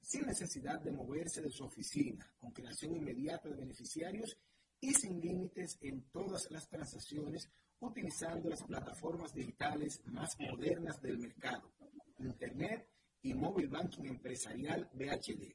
sin 0.00 0.26
necesidad 0.26 0.80
de 0.80 0.92
moverse 0.92 1.40
de 1.40 1.50
su 1.50 1.64
oficina, 1.64 2.30
con 2.38 2.52
creación 2.52 2.96
inmediata 2.96 3.48
de 3.48 3.56
beneficiarios 3.56 4.36
y 4.80 4.92
sin 4.92 5.20
límites 5.20 5.78
en 5.80 6.02
todas 6.10 6.50
las 6.50 6.68
transacciones 6.68 7.48
utilizando 7.80 8.50
las 8.50 8.62
plataformas 8.62 9.32
digitales 9.32 10.02
más 10.06 10.38
modernas 10.38 11.00
del 11.00 11.18
mercado, 11.18 11.72
Internet 12.18 12.88
y 13.22 13.34
Móvil 13.34 13.68
Banking 13.68 14.04
Empresarial 14.04 14.88
BHD. 14.92 15.54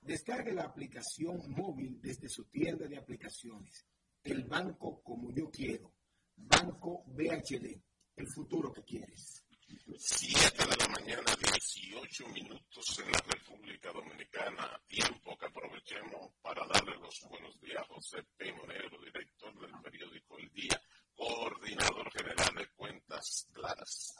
Descargue 0.00 0.52
la 0.52 0.64
aplicación 0.64 1.38
móvil 1.50 2.00
desde 2.00 2.28
su 2.28 2.44
tienda 2.46 2.86
de 2.86 2.96
aplicaciones. 2.96 3.89
El 4.24 4.44
banco 4.44 5.02
como 5.02 5.30
yo 5.32 5.50
quiero. 5.50 5.92
Banco 6.36 7.04
BHD. 7.06 7.80
El 8.16 8.26
futuro 8.26 8.72
que 8.72 8.82
quieres. 8.84 9.44
Siete 9.98 10.66
de 10.66 10.76
la 10.76 10.88
mañana, 10.88 11.36
18 11.36 12.28
minutos 12.28 12.98
en 12.98 13.12
la 13.12 13.18
República 13.20 13.92
Dominicana. 13.92 14.80
Tiempo 14.86 15.36
que 15.38 15.46
aprovechemos 15.46 16.32
para 16.42 16.66
darle 16.66 16.96
los 16.96 17.20
buenos 17.28 17.60
días 17.60 17.82
a 17.82 17.86
José 17.86 18.18
P. 18.36 18.52
Monero, 18.52 18.98
director 19.04 19.58
del 19.60 19.80
periódico 19.82 20.38
El 20.38 20.50
Día, 20.50 20.82
coordinador 21.14 22.10
general 22.12 22.54
de 22.56 22.68
cuentas 22.76 23.48
claras. 23.52 24.14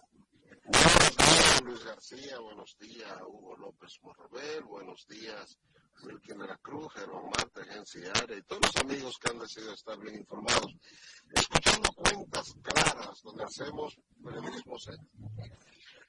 Buenos 0.65 1.17
días, 1.17 1.63
Luis 1.65 1.85
García. 1.85 2.39
Buenos 2.39 2.79
días, 2.79 3.19
Hugo 3.27 3.57
López 3.57 3.99
Morrobel. 4.03 4.63
Buenos 4.65 5.07
días, 5.07 5.59
Wilkin 6.03 6.39
de 6.39 6.47
la 6.47 6.57
Cruz, 6.59 6.93
Germán 6.95 7.25
Marte, 7.25 7.61
Agencia 7.63 8.13
Área 8.23 8.37
y 8.37 8.43
todos 8.43 8.63
los 8.63 8.77
amigos 8.77 9.19
que 9.19 9.31
han 9.31 9.39
decidido 9.39 9.73
estar 9.75 9.99
bien 9.99 10.17
informados, 10.17 10.75
escuchando 11.35 11.89
cuentas 11.93 12.55
claras 12.63 13.23
donde 13.23 13.45
hacemos 13.45 13.97
periodismo 14.23 14.79
serio. 14.79 15.09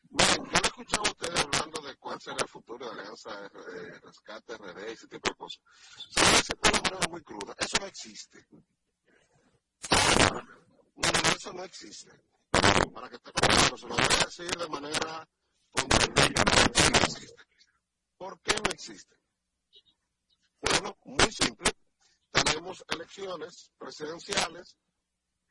Miren, 0.09 0.43
yo 0.43 0.59
escuchado 0.61 1.03
a 1.05 1.09
ustedes 1.09 1.39
hablando 1.39 1.81
de 1.81 1.95
cuál 1.95 2.19
será 2.19 2.37
el 2.41 2.47
futuro 2.49 2.85
de 2.85 2.99
Alianza 2.99 3.45
eh, 3.45 3.99
Rescate, 4.03 4.57
RD, 4.57 4.91
ese 4.91 5.07
tipo 5.07 5.29
de 5.29 5.35
cosas. 5.35 5.61
Se 6.09 6.19
dice 6.19 6.53
de 6.61 6.69
una 6.69 6.81
manera 6.81 7.07
muy 7.09 7.21
cruda. 7.21 7.55
Eso 7.57 7.77
no 7.79 7.87
existe. 7.87 8.45
No, 10.95 11.35
eso 11.35 11.53
no 11.53 11.63
existe. 11.63 12.11
Para 12.93 13.09
que 13.09 13.15
esté 13.15 13.31
claro, 13.31 13.77
se 13.77 13.87
lo 13.87 13.95
voy 13.95 14.03
a 14.03 14.25
decir 14.25 14.49
de 14.49 14.67
manera 14.67 15.29
contundente. 15.71 16.43
No 16.43 16.97
existe. 16.99 17.43
¿Por 18.17 18.39
qué 18.41 18.53
no 18.53 18.71
existe? 18.71 19.20
Bueno, 20.61 20.97
muy 21.05 21.31
simple. 21.31 21.71
Tenemos 22.31 22.83
elecciones 22.89 23.71
presidenciales 23.77 24.77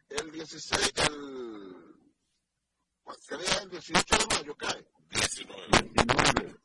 el 0.08 0.30
16, 0.30 0.92
el, 1.08 2.12
¿qué 3.28 3.36
día 3.36 3.58
el 3.62 3.70
18 3.70 4.16
de 4.16 4.36
mayo 4.36 4.56
cae? 4.56 4.86
19. 5.08 6.60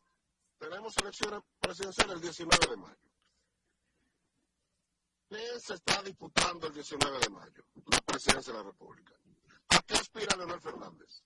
Tenemos 0.57 0.97
elecciones 0.97 1.41
presidenciales 1.59 2.15
el 2.15 2.21
19 2.21 2.67
de 2.67 2.77
mayo. 2.77 3.11
¿Qué 5.29 5.59
se 5.59 5.73
está 5.73 6.01
disputando 6.03 6.67
el 6.67 6.73
19 6.73 7.19
de 7.19 7.29
mayo? 7.29 7.65
La 7.87 7.99
presidencia 8.01 8.53
de 8.53 8.59
la 8.59 8.65
República. 8.65 9.13
¿A 9.69 9.79
qué 9.81 9.93
aspira 9.95 10.37
Leonel 10.37 10.61
Fernández? 10.61 11.23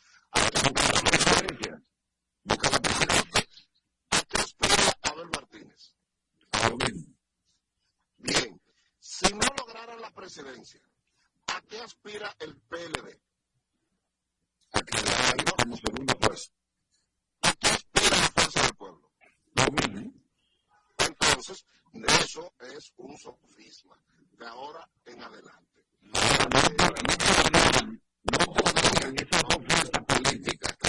ahora 24.47 24.89
en 25.05 25.23
adelante. 25.23 25.85
No, 26.03 26.13
no, 26.13 26.61
no, 26.79 26.97
no 26.99 27.15
podrían 27.15 27.57
esas 27.57 27.87
dos 28.23 28.45
fuerzas 28.55 28.93
políticas, 29.01 29.96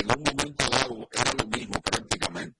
que 0.07 0.13
en 0.13 0.19
un 0.19 0.23
momento 0.23 0.69
dado 0.69 1.09
era 1.11 1.33
lo 1.33 1.47
mismo 1.47 1.81
prácticamente, 1.81 2.59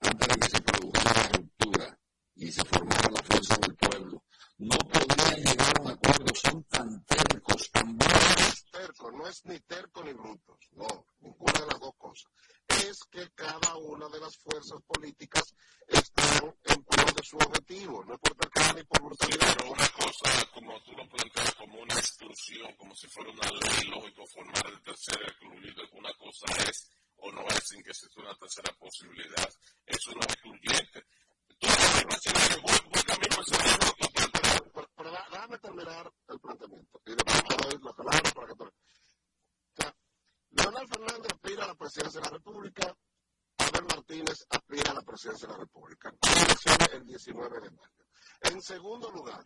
antes 0.00 0.28
de 0.28 0.34
que 0.36 0.48
se 0.48 0.60
produjera 0.62 1.12
la 1.14 1.28
ruptura 1.28 1.98
y 2.36 2.52
se 2.52 2.64
formara 2.64 3.10
la 3.10 3.22
fuerza 3.22 3.56
del 3.56 3.76
pueblo, 3.76 4.22
no 4.58 4.76
podrían 4.76 5.36
llegar 5.44 5.78
a 5.78 5.82
un 5.82 5.90
acuerdo, 5.92 6.34
son 6.34 6.64
tan 6.64 7.04
tercos, 7.04 7.70
tan 7.70 7.96
No 7.96 8.06
es 8.48 8.64
terco, 8.72 9.10
no 9.12 9.28
es 9.28 9.44
ni 9.44 9.60
terco 9.60 10.02
ni 10.02 10.12
brutos, 10.12 10.58
no, 10.72 11.06
ninguna 11.20 11.60
de 11.60 11.66
las 11.66 11.80
dos 11.80 11.94
cosas. 11.96 12.32
Es 12.66 12.98
que 13.10 13.30
cada 13.36 13.76
una 13.76 14.08
de 14.08 14.18
las 14.18 14.36
fuerzas 14.38 14.80
políticas 14.86 15.54
están 15.86 16.54
en 16.64 16.84
pro 16.84 17.04
de 17.04 17.22
su 17.22 17.36
objetivo, 17.36 18.04
no 18.04 18.14
es 18.14 18.20
por 18.20 18.34
terquedad 18.36 18.74
ni 18.74 18.82
por 18.84 19.02
brutalidad. 19.02 19.54
Pero 19.56 19.70
una 19.70 19.88
cosa, 19.88 20.50
como 20.52 20.82
tú 20.82 20.92
lo 20.92 21.08
planteas, 21.08 21.54
como 21.54 21.80
una 21.80 21.94
exclusión, 21.94 22.74
como 22.76 22.94
si 22.96 23.06
fuera 23.08 23.30
una 23.30 23.50
ley 23.50 23.84
lógico 23.88 24.26
formar 24.26 24.66
el 24.66 24.82
tercer 24.82 25.22
excluido, 25.22 25.82
una 25.92 26.12
cosa 26.14 26.46
es 26.68 26.90
o 27.16 27.30
no 27.30 27.46
es 27.48 27.62
sin 27.64 27.82
que 27.82 27.90
exista 27.90 28.20
una 28.20 28.34
tercera 28.34 28.72
posibilidad. 28.78 29.48
Es 29.86 30.06
una 30.08 30.24
excluyente 30.24 31.04
Leonel 40.50 40.88
Fernández 40.88 41.32
aspira 41.32 41.64
a 41.64 41.66
la 41.68 41.74
presidencia 41.88 42.20
de 42.20 42.26
la 42.26 42.36
República, 42.36 42.96
Abel 43.56 43.84
Martínez 43.86 44.46
aspira 44.50 44.90
a 44.90 44.94
la 44.94 45.00
presidencia 45.00 45.48
de 45.48 45.54
la 45.54 45.60
República. 45.60 46.12
Elecciones 46.20 46.88
el 46.92 47.06
19 47.06 47.60
de 47.60 47.70
mayo. 47.70 48.04
En 48.42 48.60
segundo 48.60 49.10
lugar, 49.10 49.42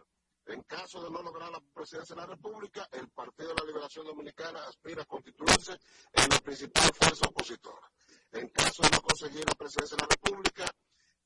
en 0.46 0.60
caso 0.62 1.04
de 1.04 1.10
no 1.10 1.22
lograr 1.22 1.52
la 1.52 1.60
presidencia 1.72 2.16
de 2.16 2.20
la 2.22 2.26
República, 2.26 2.88
el 2.90 3.08
Partido 3.10 3.50
de 3.50 3.54
la 3.60 3.66
Liberación 3.66 4.06
Dominicana 4.06 4.58
aspira 4.66 5.02
a 5.02 5.04
constituirse 5.04 5.78
en 6.12 6.28
la 6.30 6.38
principal 6.40 6.90
fuerza 6.92 7.28
opositora. 7.28 7.92
En 8.32 8.48
caso 8.48 8.82
de 8.82 8.90
no 8.90 9.02
conseguir 9.02 9.44
la 9.46 9.54
presidencia 9.54 9.96
de 9.96 10.02
la 10.02 10.08
República, 10.08 10.66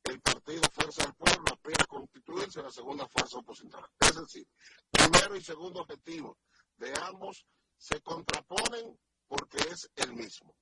el 0.05 0.21
Partido 0.21 0.63
Fuerza 0.71 1.03
del 1.03 1.15
Pueblo 1.15 1.45
aspira 1.51 1.83
a 1.83 1.87
constituirse 1.87 2.59
en 2.59 2.67
la 2.67 2.73
segunda 2.73 3.09
fuerza 3.09 3.39
opositora. 3.39 3.91
Es 4.01 4.17
decir, 4.17 4.47
primero 4.91 5.35
y 5.35 5.43
segundo 5.43 5.81
objetivo 5.81 6.37
de 6.77 6.93
ambos 7.01 7.47
se 7.79 8.03
contraponen 8.03 9.01
porque 9.29 9.57
es 9.73 9.91
el 9.97 10.13
mismo. 10.13 10.55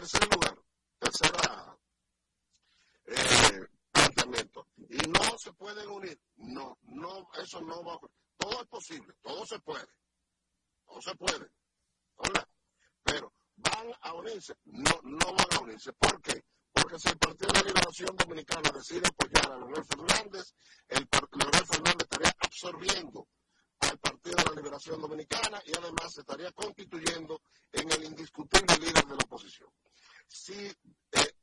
Tercer 0.00 0.34
lugar, 0.34 0.58
tercera 0.98 1.78
eh, 3.04 3.66
planteamiento. 3.92 4.66
Y 4.88 4.96
no 5.08 5.36
se 5.36 5.52
pueden 5.52 5.90
unir. 5.90 6.18
No, 6.36 6.78
no, 6.84 7.28
eso 7.34 7.60
no 7.60 7.84
va 7.84 7.96
a 7.96 8.00
Todo 8.38 8.62
es 8.62 8.66
posible, 8.68 9.12
todo 9.20 9.44
se 9.44 9.58
puede. 9.58 9.86
Todo 10.86 11.02
se 11.02 11.14
puede. 11.16 11.50
¿Verdad? 12.16 12.48
Pero 13.02 13.34
van 13.56 13.92
a 14.00 14.14
unirse. 14.14 14.56
No, 14.64 15.00
no 15.02 15.34
van 15.34 15.52
a 15.54 15.60
unirse. 15.60 15.92
¿Por 15.92 16.18
qué? 16.22 16.46
Porque 16.72 16.98
si 16.98 17.10
el 17.10 17.18
Partido 17.18 17.52
de 17.52 17.64
Liberación 17.64 18.16
Dominicana 18.16 18.70
decide 18.70 19.06
apoyar 19.06 19.52
a 19.52 19.58
Leonel 19.58 19.84
Fernández, 19.84 20.54
el 20.88 21.06
Leonel 21.12 21.66
Fernández 21.66 22.08
estaría 22.10 22.34
absorbiendo 22.40 23.28
al 23.80 23.98
Partido 23.98 24.36
de 24.36 24.44
la 24.44 24.56
Liberación 24.56 25.00
Dominicana 25.00 25.62
y 25.66 25.76
además 25.76 26.16
estaría 26.16 26.52
constituyendo 26.52 27.42
en 27.72 27.90
el 27.92 28.04
indiscutible 28.04 28.76
líder 28.78 29.04
de 29.04 29.16
la 29.16 29.24
oposición. 29.24 29.70
Si, 30.28 30.54
eh, 30.54 31.34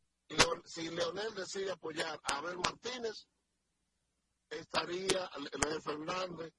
si 0.65 0.89
Leonel 0.89 1.33
decide 1.57 1.71
apoyar 1.71 2.19
a 2.23 2.37
Abel 2.37 2.57
Martínez, 2.57 3.27
estaría 4.49 5.29
Leonel 5.37 5.81
Fernández 5.81 6.53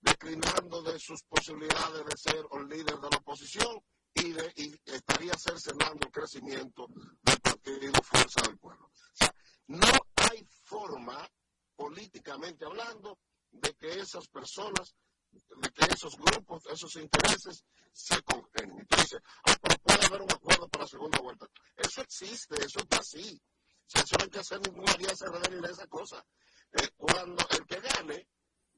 declinando 0.00 0.82
de 0.82 0.98
sus 0.98 1.22
posibilidades 1.22 2.04
de 2.04 2.16
ser 2.16 2.44
el 2.52 2.68
líder 2.68 2.96
de 2.96 3.08
la 3.10 3.16
oposición 3.16 3.82
y, 4.12 4.32
de, 4.32 4.52
y 4.56 4.80
estaría 4.84 5.32
cercenando 5.34 6.06
el 6.06 6.12
crecimiento 6.12 6.86
del 7.22 7.40
partido 7.40 8.02
Fuerza 8.02 8.42
del 8.42 8.58
Pueblo. 8.58 8.86
O 8.86 9.16
sea, 9.16 9.34
no 9.68 9.88
hay 10.16 10.46
forma, 10.62 11.26
políticamente 11.74 12.66
hablando, 12.66 13.18
de 13.50 13.74
que 13.74 13.98
esas 13.98 14.28
personas 14.28 14.94
de 15.32 15.70
que 15.70 15.92
esos 15.92 16.16
grupos, 16.16 16.64
esos 16.66 16.94
intereses 16.94 17.64
se 17.92 18.22
congenien. 18.22 18.80
Entonces, 18.80 19.20
ah, 19.46 19.56
pero 19.60 19.78
puede 19.78 20.06
haber 20.06 20.22
un 20.22 20.30
acuerdo 20.30 20.68
para 20.68 20.84
la 20.84 20.88
segunda 20.88 21.18
vuelta. 21.18 21.48
Eso 21.76 22.02
existe, 22.02 22.54
eso 22.64 22.78
está 22.80 22.98
así. 22.98 23.40
Si 23.86 23.98
eso 23.98 24.16
hay 24.20 24.28
que 24.28 24.38
hacer 24.38 24.60
ninguna 24.60 24.92
alianza 24.92 25.26
ni 25.50 25.60
de 25.60 25.72
esa 25.72 25.86
cosa. 25.86 26.24
Eh, 26.72 26.88
cuando 26.96 27.46
el 27.50 27.66
que 27.66 27.80
gane, 27.80 28.28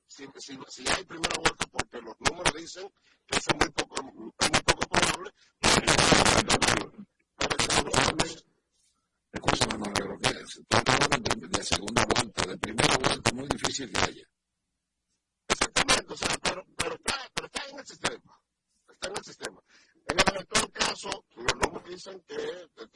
si, 0.07 0.27
si, 0.39 0.59
si, 0.69 0.89
hay 0.89 1.05
primera 1.05 1.37
vuelta, 1.39 1.67
porque 1.71 2.01
los 2.03 2.15
números 2.21 2.53
dicen 2.55 2.93
que 3.27 3.39
es 3.39 3.47
muy 3.55 3.71
poco, 3.71 4.03
muy 4.03 4.33
poco 4.65 4.89
probable, 4.89 5.33
Escúchame, 9.33 9.93
creo 9.93 10.19
que 10.19 10.33
de, 10.33 11.49
de 11.49 11.63
segunda 11.63 12.05
vuelta, 12.07 12.47
de 12.47 12.59
primera 12.59 12.97
vuelta, 12.97 13.33
muy 13.33 13.49
difícil 13.49 13.93
que 13.93 14.01
haya. 14.01 14.29
Exactamente, 15.49 16.13
o 16.13 16.17
sea, 16.17 16.39
pero, 16.43 16.65
pero, 16.77 16.97
pero 17.35 17.47
está 17.47 17.69
en 17.69 17.79
el 17.79 17.87
sistema. 17.87 18.41
Está 18.89 19.09
en 19.09 19.17
el 19.17 19.25
sistema. 19.25 19.63
En 20.07 20.19
el 20.21 20.35
eventual 20.35 20.73
caso, 20.73 21.25
los 21.35 21.55
números 21.55 21.85
dicen 21.85 22.21
que 22.27 22.37
eh, 22.37 22.89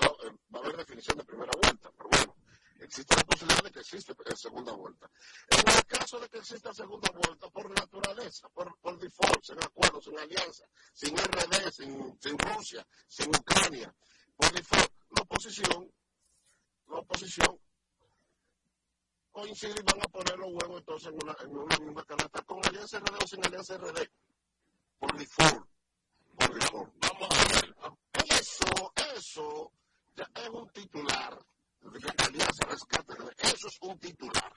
va 0.55 0.61
a 0.61 0.63
haber 0.63 0.77
definición 0.77 1.19
de 1.19 1.25
primera 1.25 1.53
vuelta, 1.61 1.91
pero 1.97 2.09
bueno, 2.09 2.37
existe 2.81 3.17
la 3.17 3.25
posibilidad 3.25 3.63
de 3.65 3.73
que 3.73 3.81
existe 3.81 4.15
segunda 4.37 4.73
vuelta. 4.73 5.11
En 5.49 5.69
el 5.69 5.87
caso 5.87 6.21
de 6.21 6.29
que 6.29 6.39
exista 6.39 6.73
segunda 6.73 7.11
vuelta, 7.11 7.49
por 7.51 7.69
naturaleza, 7.71 8.49
por, 8.51 8.99
default, 8.99 9.43
sin 9.43 9.63
acuerdos, 9.63 10.05
sin 10.05 10.19
alianza, 10.19 10.65
sin 10.93 11.17
RD, 11.17 11.71
sin, 11.73 12.19
sin 12.21 12.39
Rusia, 12.39 12.87
sin 13.09 13.29
Ucrania, 13.29 13.93
por 14.37 14.53
default, 14.53 14.93
la 15.11 15.23
oposición, 15.23 15.93
la 16.87 16.99
oposición 16.99 17.61
coinciden 19.33 19.77
y 19.79 19.93
van 19.93 20.03
a 20.03 20.09
poner 20.09 20.39
los 20.39 20.53
huevos 20.53 20.79
entonces 20.79 21.09
en 21.09 21.15
una, 21.23 21.37
en 21.41 21.57
una 21.57 21.77
misma 21.79 22.05
canasta 22.05 22.43
con 22.43 22.65
alianza 22.67 22.99
RD 22.99 23.23
o 23.23 23.27
sin 23.27 23.45
alianza 23.45 23.77
RD. 23.79 24.09
Por 24.99 25.17
default. 25.17 25.70
Vamos 26.53 27.29
a 27.31 27.45
ver. 27.53 27.75
Eso, 28.41 28.93
eso 29.17 29.73
ya 30.17 30.29
es 30.35 30.49
un 30.49 30.69
titular. 30.71 31.39
De 31.81 32.25
alianza 32.25 32.67
rescate. 32.67 33.15
Eso 33.39 33.69
es 33.69 33.77
un 33.81 33.99
titular. 33.99 34.53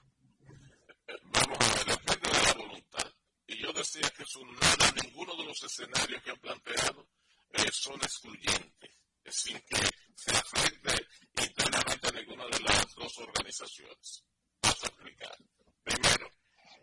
Vamos 1.24 1.58
a 1.60 1.74
ver, 1.74 1.86
depende 1.86 2.28
de 2.30 2.42
la 2.44 2.52
voluntad. 2.54 3.12
Y 3.46 3.62
yo 3.62 3.72
decía 3.72 4.10
que 4.16 4.24
son 4.26 4.52
nada, 4.54 4.92
ninguno 5.02 5.36
de 5.36 5.44
los 5.44 5.62
escenarios 5.62 6.22
que 6.22 6.30
han 6.30 6.38
planteado 6.38 7.06
eh, 7.52 7.70
son 7.72 7.96
excluyentes, 7.96 8.90
sin 9.28 9.58
que 9.60 9.76
se 10.16 10.36
afecte 10.36 11.06
internamente 11.42 12.08
a 12.08 12.12
ninguna 12.12 12.44
de 12.46 12.60
las 12.60 12.94
dos 12.94 13.18
organizaciones 13.18 14.24
a 14.62 14.68
explicar. 14.70 15.36
Primero, 15.82 16.30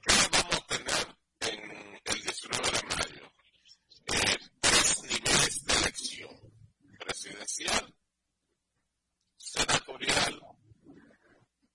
¿qué 0.06 0.14
vamos 0.32 0.56
a 0.56 0.68
tener 0.68 1.18
en 1.40 2.02
el 2.06 2.22
19 2.22 2.72
de 2.72 2.84
mayo? 2.84 3.32
Eh, 4.14 4.38
tres 4.62 5.64
elección. 6.02 6.52
Presidencial, 7.00 7.96
senatorial 9.38 10.42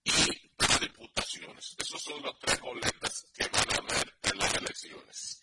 y 0.05 0.11
las 0.59 0.81
diputaciones. 0.81 1.77
Esos 1.79 2.03
son 2.03 2.23
los 2.23 2.39
tres 2.39 2.61
boletas 2.61 3.27
que 3.35 3.49
van 3.49 3.69
a 3.71 3.77
haber 3.77 4.15
en 4.23 4.39
las 4.39 4.55
elecciones. 4.55 5.41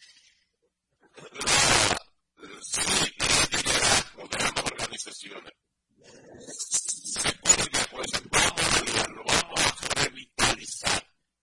La, 1.34 1.98
sí, 2.62 2.82
el 3.20 3.62
liderazgo 3.62 4.28
de 4.28 4.46
ambas 4.46 4.66
organizaciones 4.66 5.54
se 6.40 7.32
pone 7.34 7.70
de 7.72 7.80
acuerdo. 7.80 8.22
Vamos 8.32 8.62
a 8.62 8.82
ayudarlo, 8.82 9.24
vamos 9.26 9.62
a 9.62 9.74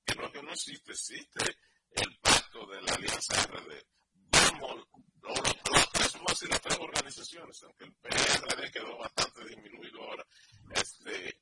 que 0.06 0.14
lo 0.14 0.32
que 0.32 0.42
no 0.42 0.52
existe, 0.52 0.92
existe 0.92 1.56
el 1.92 2.18
pacto 2.20 2.66
de 2.66 2.82
la 2.82 2.94
Alianza 2.94 3.34
RD. 3.46 3.84
Vamos, 4.30 4.86
los 5.22 5.42
tres 5.62 5.89
somos 6.20 6.50
las 6.50 6.60
tres 6.60 6.78
organizaciones, 6.78 7.62
aunque 7.62 7.84
el 7.84 7.92
PRD 7.94 8.70
quedó 8.70 8.98
bastante 8.98 9.44
disminuido 9.46 10.02
ahora, 10.02 10.26
este, 10.74 11.40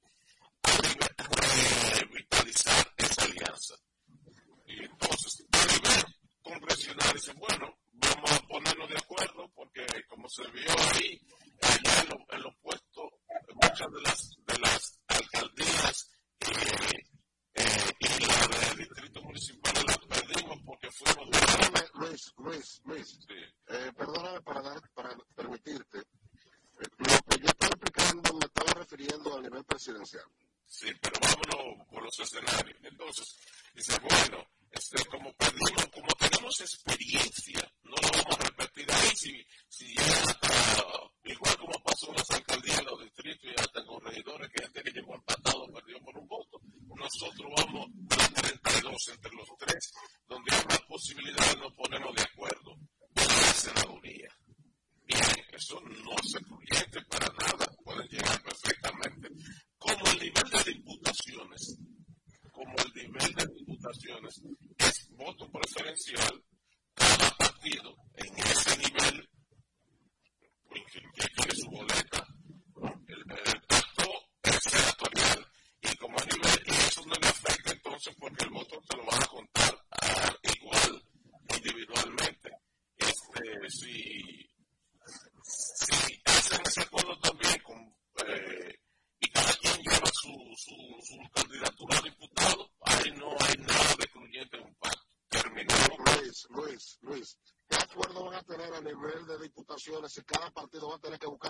revitalizar 2.01 2.95
esa 2.97 3.23
alianza. 3.23 3.75
Y 4.67 4.85
entonces, 4.85 5.18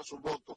su 0.08 0.16
voto 0.20 0.47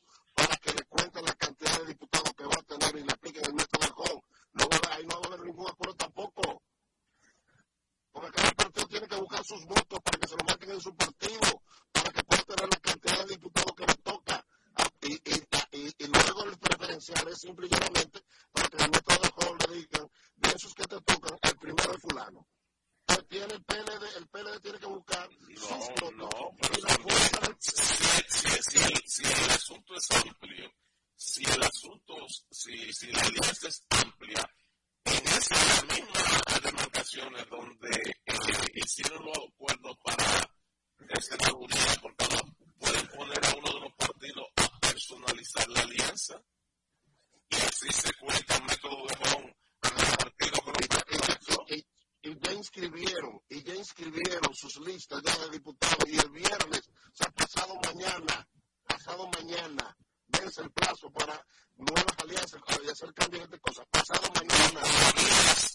inscribieron 52.62 53.41
y 53.50 53.63
ya 53.63 53.74
inscribieron 53.74 54.54
sus 54.54 54.78
listas 54.82 55.21
ya 55.24 55.36
de 55.39 55.50
diputados 55.50 56.06
y 56.08 56.17
el 56.17 56.30
viernes, 56.30 56.89
o 56.89 57.15
sea, 57.15 57.32
pasado 57.32 57.74
mañana, 57.84 58.47
pasado 58.88 59.28
mañana, 59.30 59.97
vence 60.28 60.62
el 60.62 60.71
plazo 60.71 61.12
para 61.12 61.43
nuevas 61.76 62.15
alianzas, 62.19 62.62
para 62.62 62.91
hacer 62.91 63.13
cambios 63.15 63.50
de 63.50 63.60
cosas. 63.60 63.86
Pasado 63.89 64.30
mañana. 64.36 64.82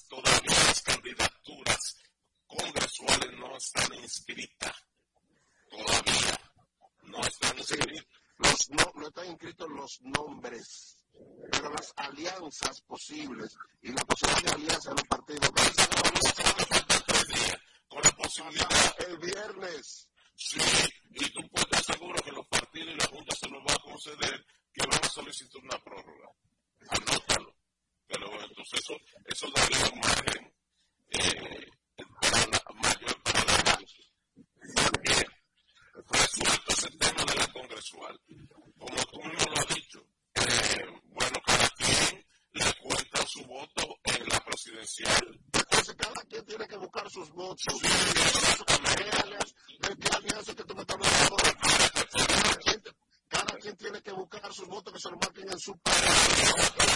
Todavía 0.08 0.64
las 0.64 0.82
candidaturas 0.82 1.96
congresuales 2.46 3.32
no 3.36 3.56
están 3.56 3.94
inscritas. 3.94 4.76
Todavía 5.68 6.40
no 7.02 7.20
están 7.20 7.58
inscritas. 7.58 8.06
Los, 8.38 8.70
no, 8.70 8.92
no 8.94 9.08
están 9.08 9.26
inscritos 9.26 9.68
los 9.70 10.00
nombres 10.02 10.95
pero 11.50 11.70
las 11.70 11.92
alianzas 11.96 12.80
posibles 12.82 13.56
y 13.82 13.92
la 13.92 14.04
posibilidad 14.04 14.42
de 14.42 14.62
alianza 14.62 14.90
de 14.90 14.96
los 14.96 15.04
partidos. 15.04 15.50
Con 17.88 18.02
la 18.02 18.10
posibilidad. 18.12 18.96
El 19.08 19.18
viernes. 19.18 20.08
Sí, 20.34 20.60
y 21.12 21.30
tú 21.30 21.40
puedes 21.48 21.66
estar 21.72 21.96
seguro 21.96 22.22
que 22.22 22.32
los 22.32 22.46
partidos 22.48 22.94
y 22.94 22.98
la 22.98 23.06
Junta 23.06 23.34
se 23.36 23.48
los 23.48 23.62
va 23.62 23.72
a 23.72 23.78
conceder, 23.78 24.46
que 24.72 24.86
van 24.86 25.02
a 25.02 25.08
solicitar 25.08 25.62
una 25.62 25.82
prórroga. 25.82 26.28
Anótalo. 26.88 27.56
Pero 28.06 28.42
entonces 28.42 28.80
eso, 28.80 28.94
eso 29.24 29.50
daría 29.54 29.90
un 29.92 29.98
margen 29.98 30.54
eh, 31.10 31.66
para 32.20 32.46
la, 32.46 32.62
mayor 32.74 33.22
para 33.22 33.44
la 33.44 33.78
También 34.74 35.26
resuelto 36.10 36.72
ese 36.72 36.90
tema 36.90 37.24
de 37.24 37.34
la 37.34 37.52
congresual. 37.52 38.20
Como 38.78 38.96
tú 39.06 39.22
mismo 39.24 39.50
lo 39.50 39.58
has 39.58 39.74
dicho, 39.74 40.06
eh, 40.48 40.86
bueno, 41.04 41.38
cada 41.44 41.68
quien 41.70 42.26
le 42.52 42.74
cuenta 42.82 43.26
su 43.26 43.44
voto 43.44 43.98
en 44.04 44.28
la 44.28 44.40
presidencial. 44.40 45.40
Entonces, 45.52 45.94
cada 45.96 46.22
quien 46.28 46.44
tiene 46.44 46.66
que 46.66 46.76
buscar 46.76 47.10
sus 47.10 47.30
votos. 47.30 47.74
Sí, 47.80 47.86
exactamente. 47.86 49.06
Que 50.56 50.64
tú 50.64 50.74
me 50.74 50.82
estás 50.82 50.96
hablando 50.96 51.36
cada, 52.12 52.56
quien, 52.58 52.82
cada 53.28 53.58
quien 53.58 53.76
tiene 53.76 54.00
que 54.00 54.12
buscar 54.12 54.52
sus 54.54 54.68
votos 54.68 54.92
que 54.94 55.00
se 55.00 55.10
lo 55.10 55.16
marquen 55.16 55.50
en 55.50 55.58
su 55.58 55.76
país. 55.78 56.95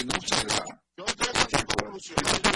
renuncia 0.00 0.36
a. 0.36 0.80
Yo 0.96 1.04
estoy. 1.04 2.49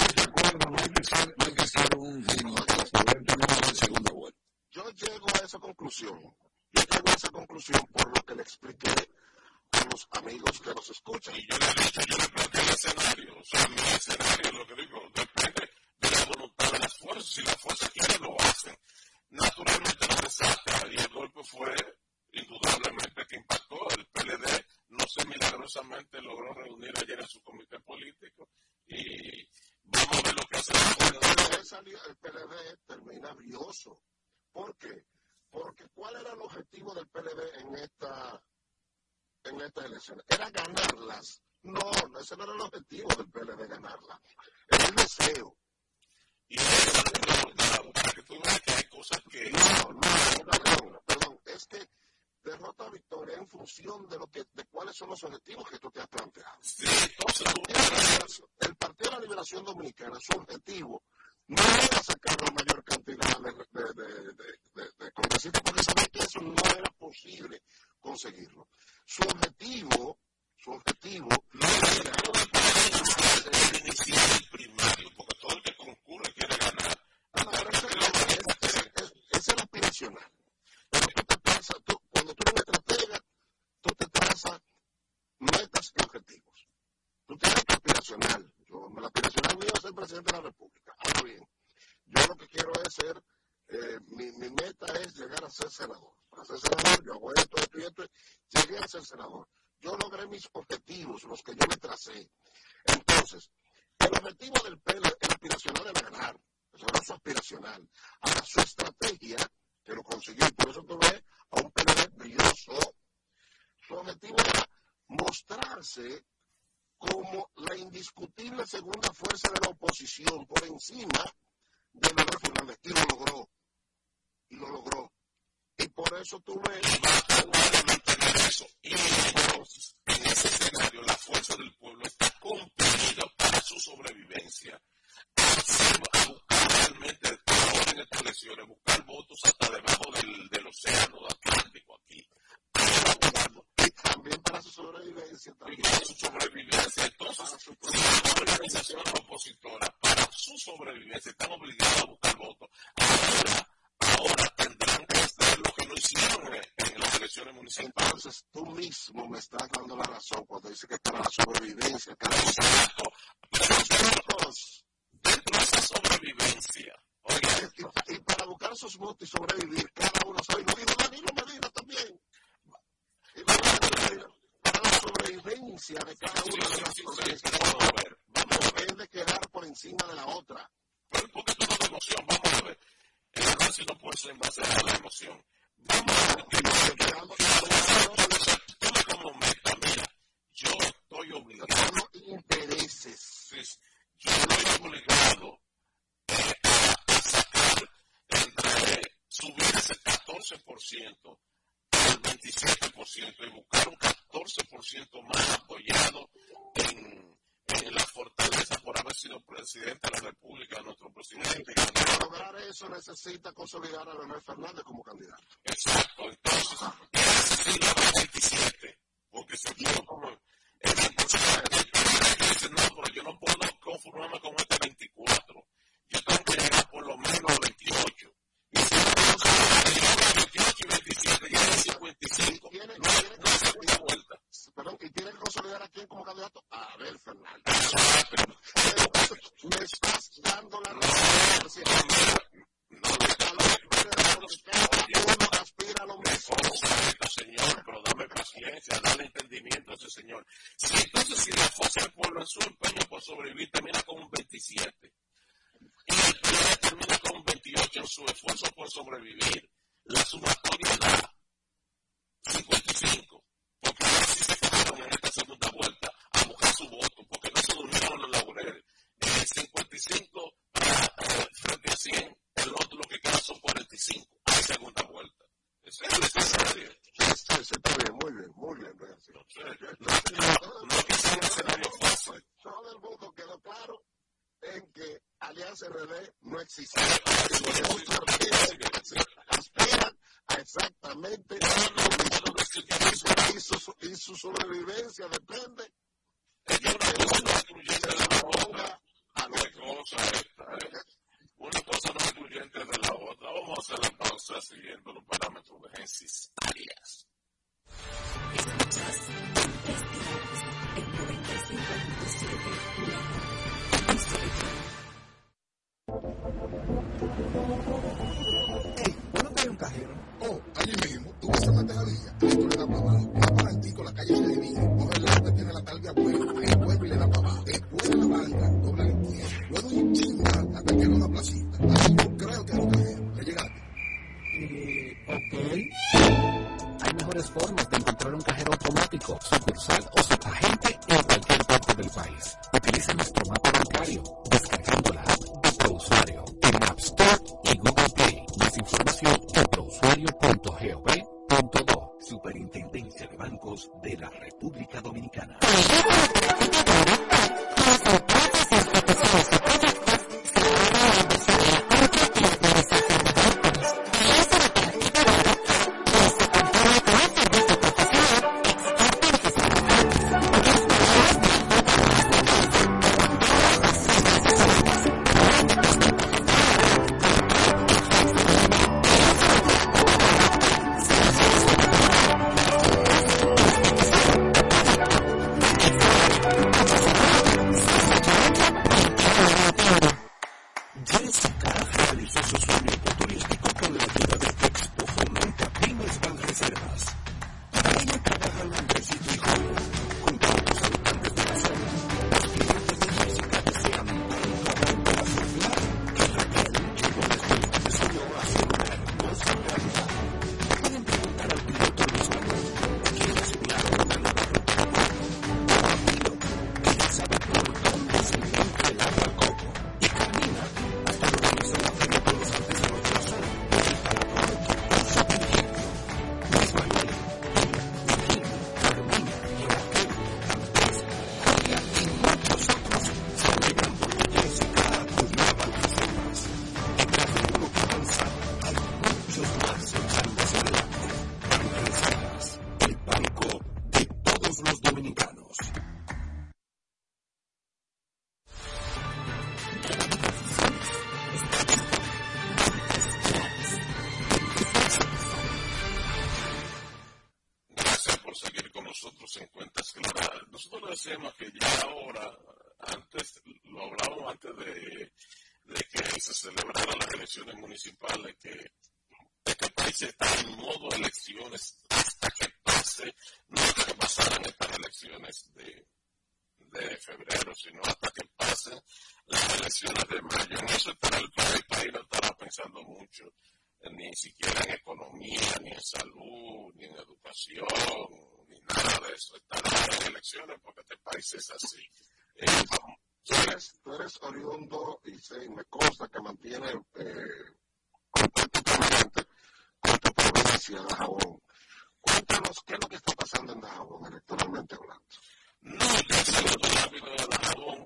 presentaría. 145.45 145.94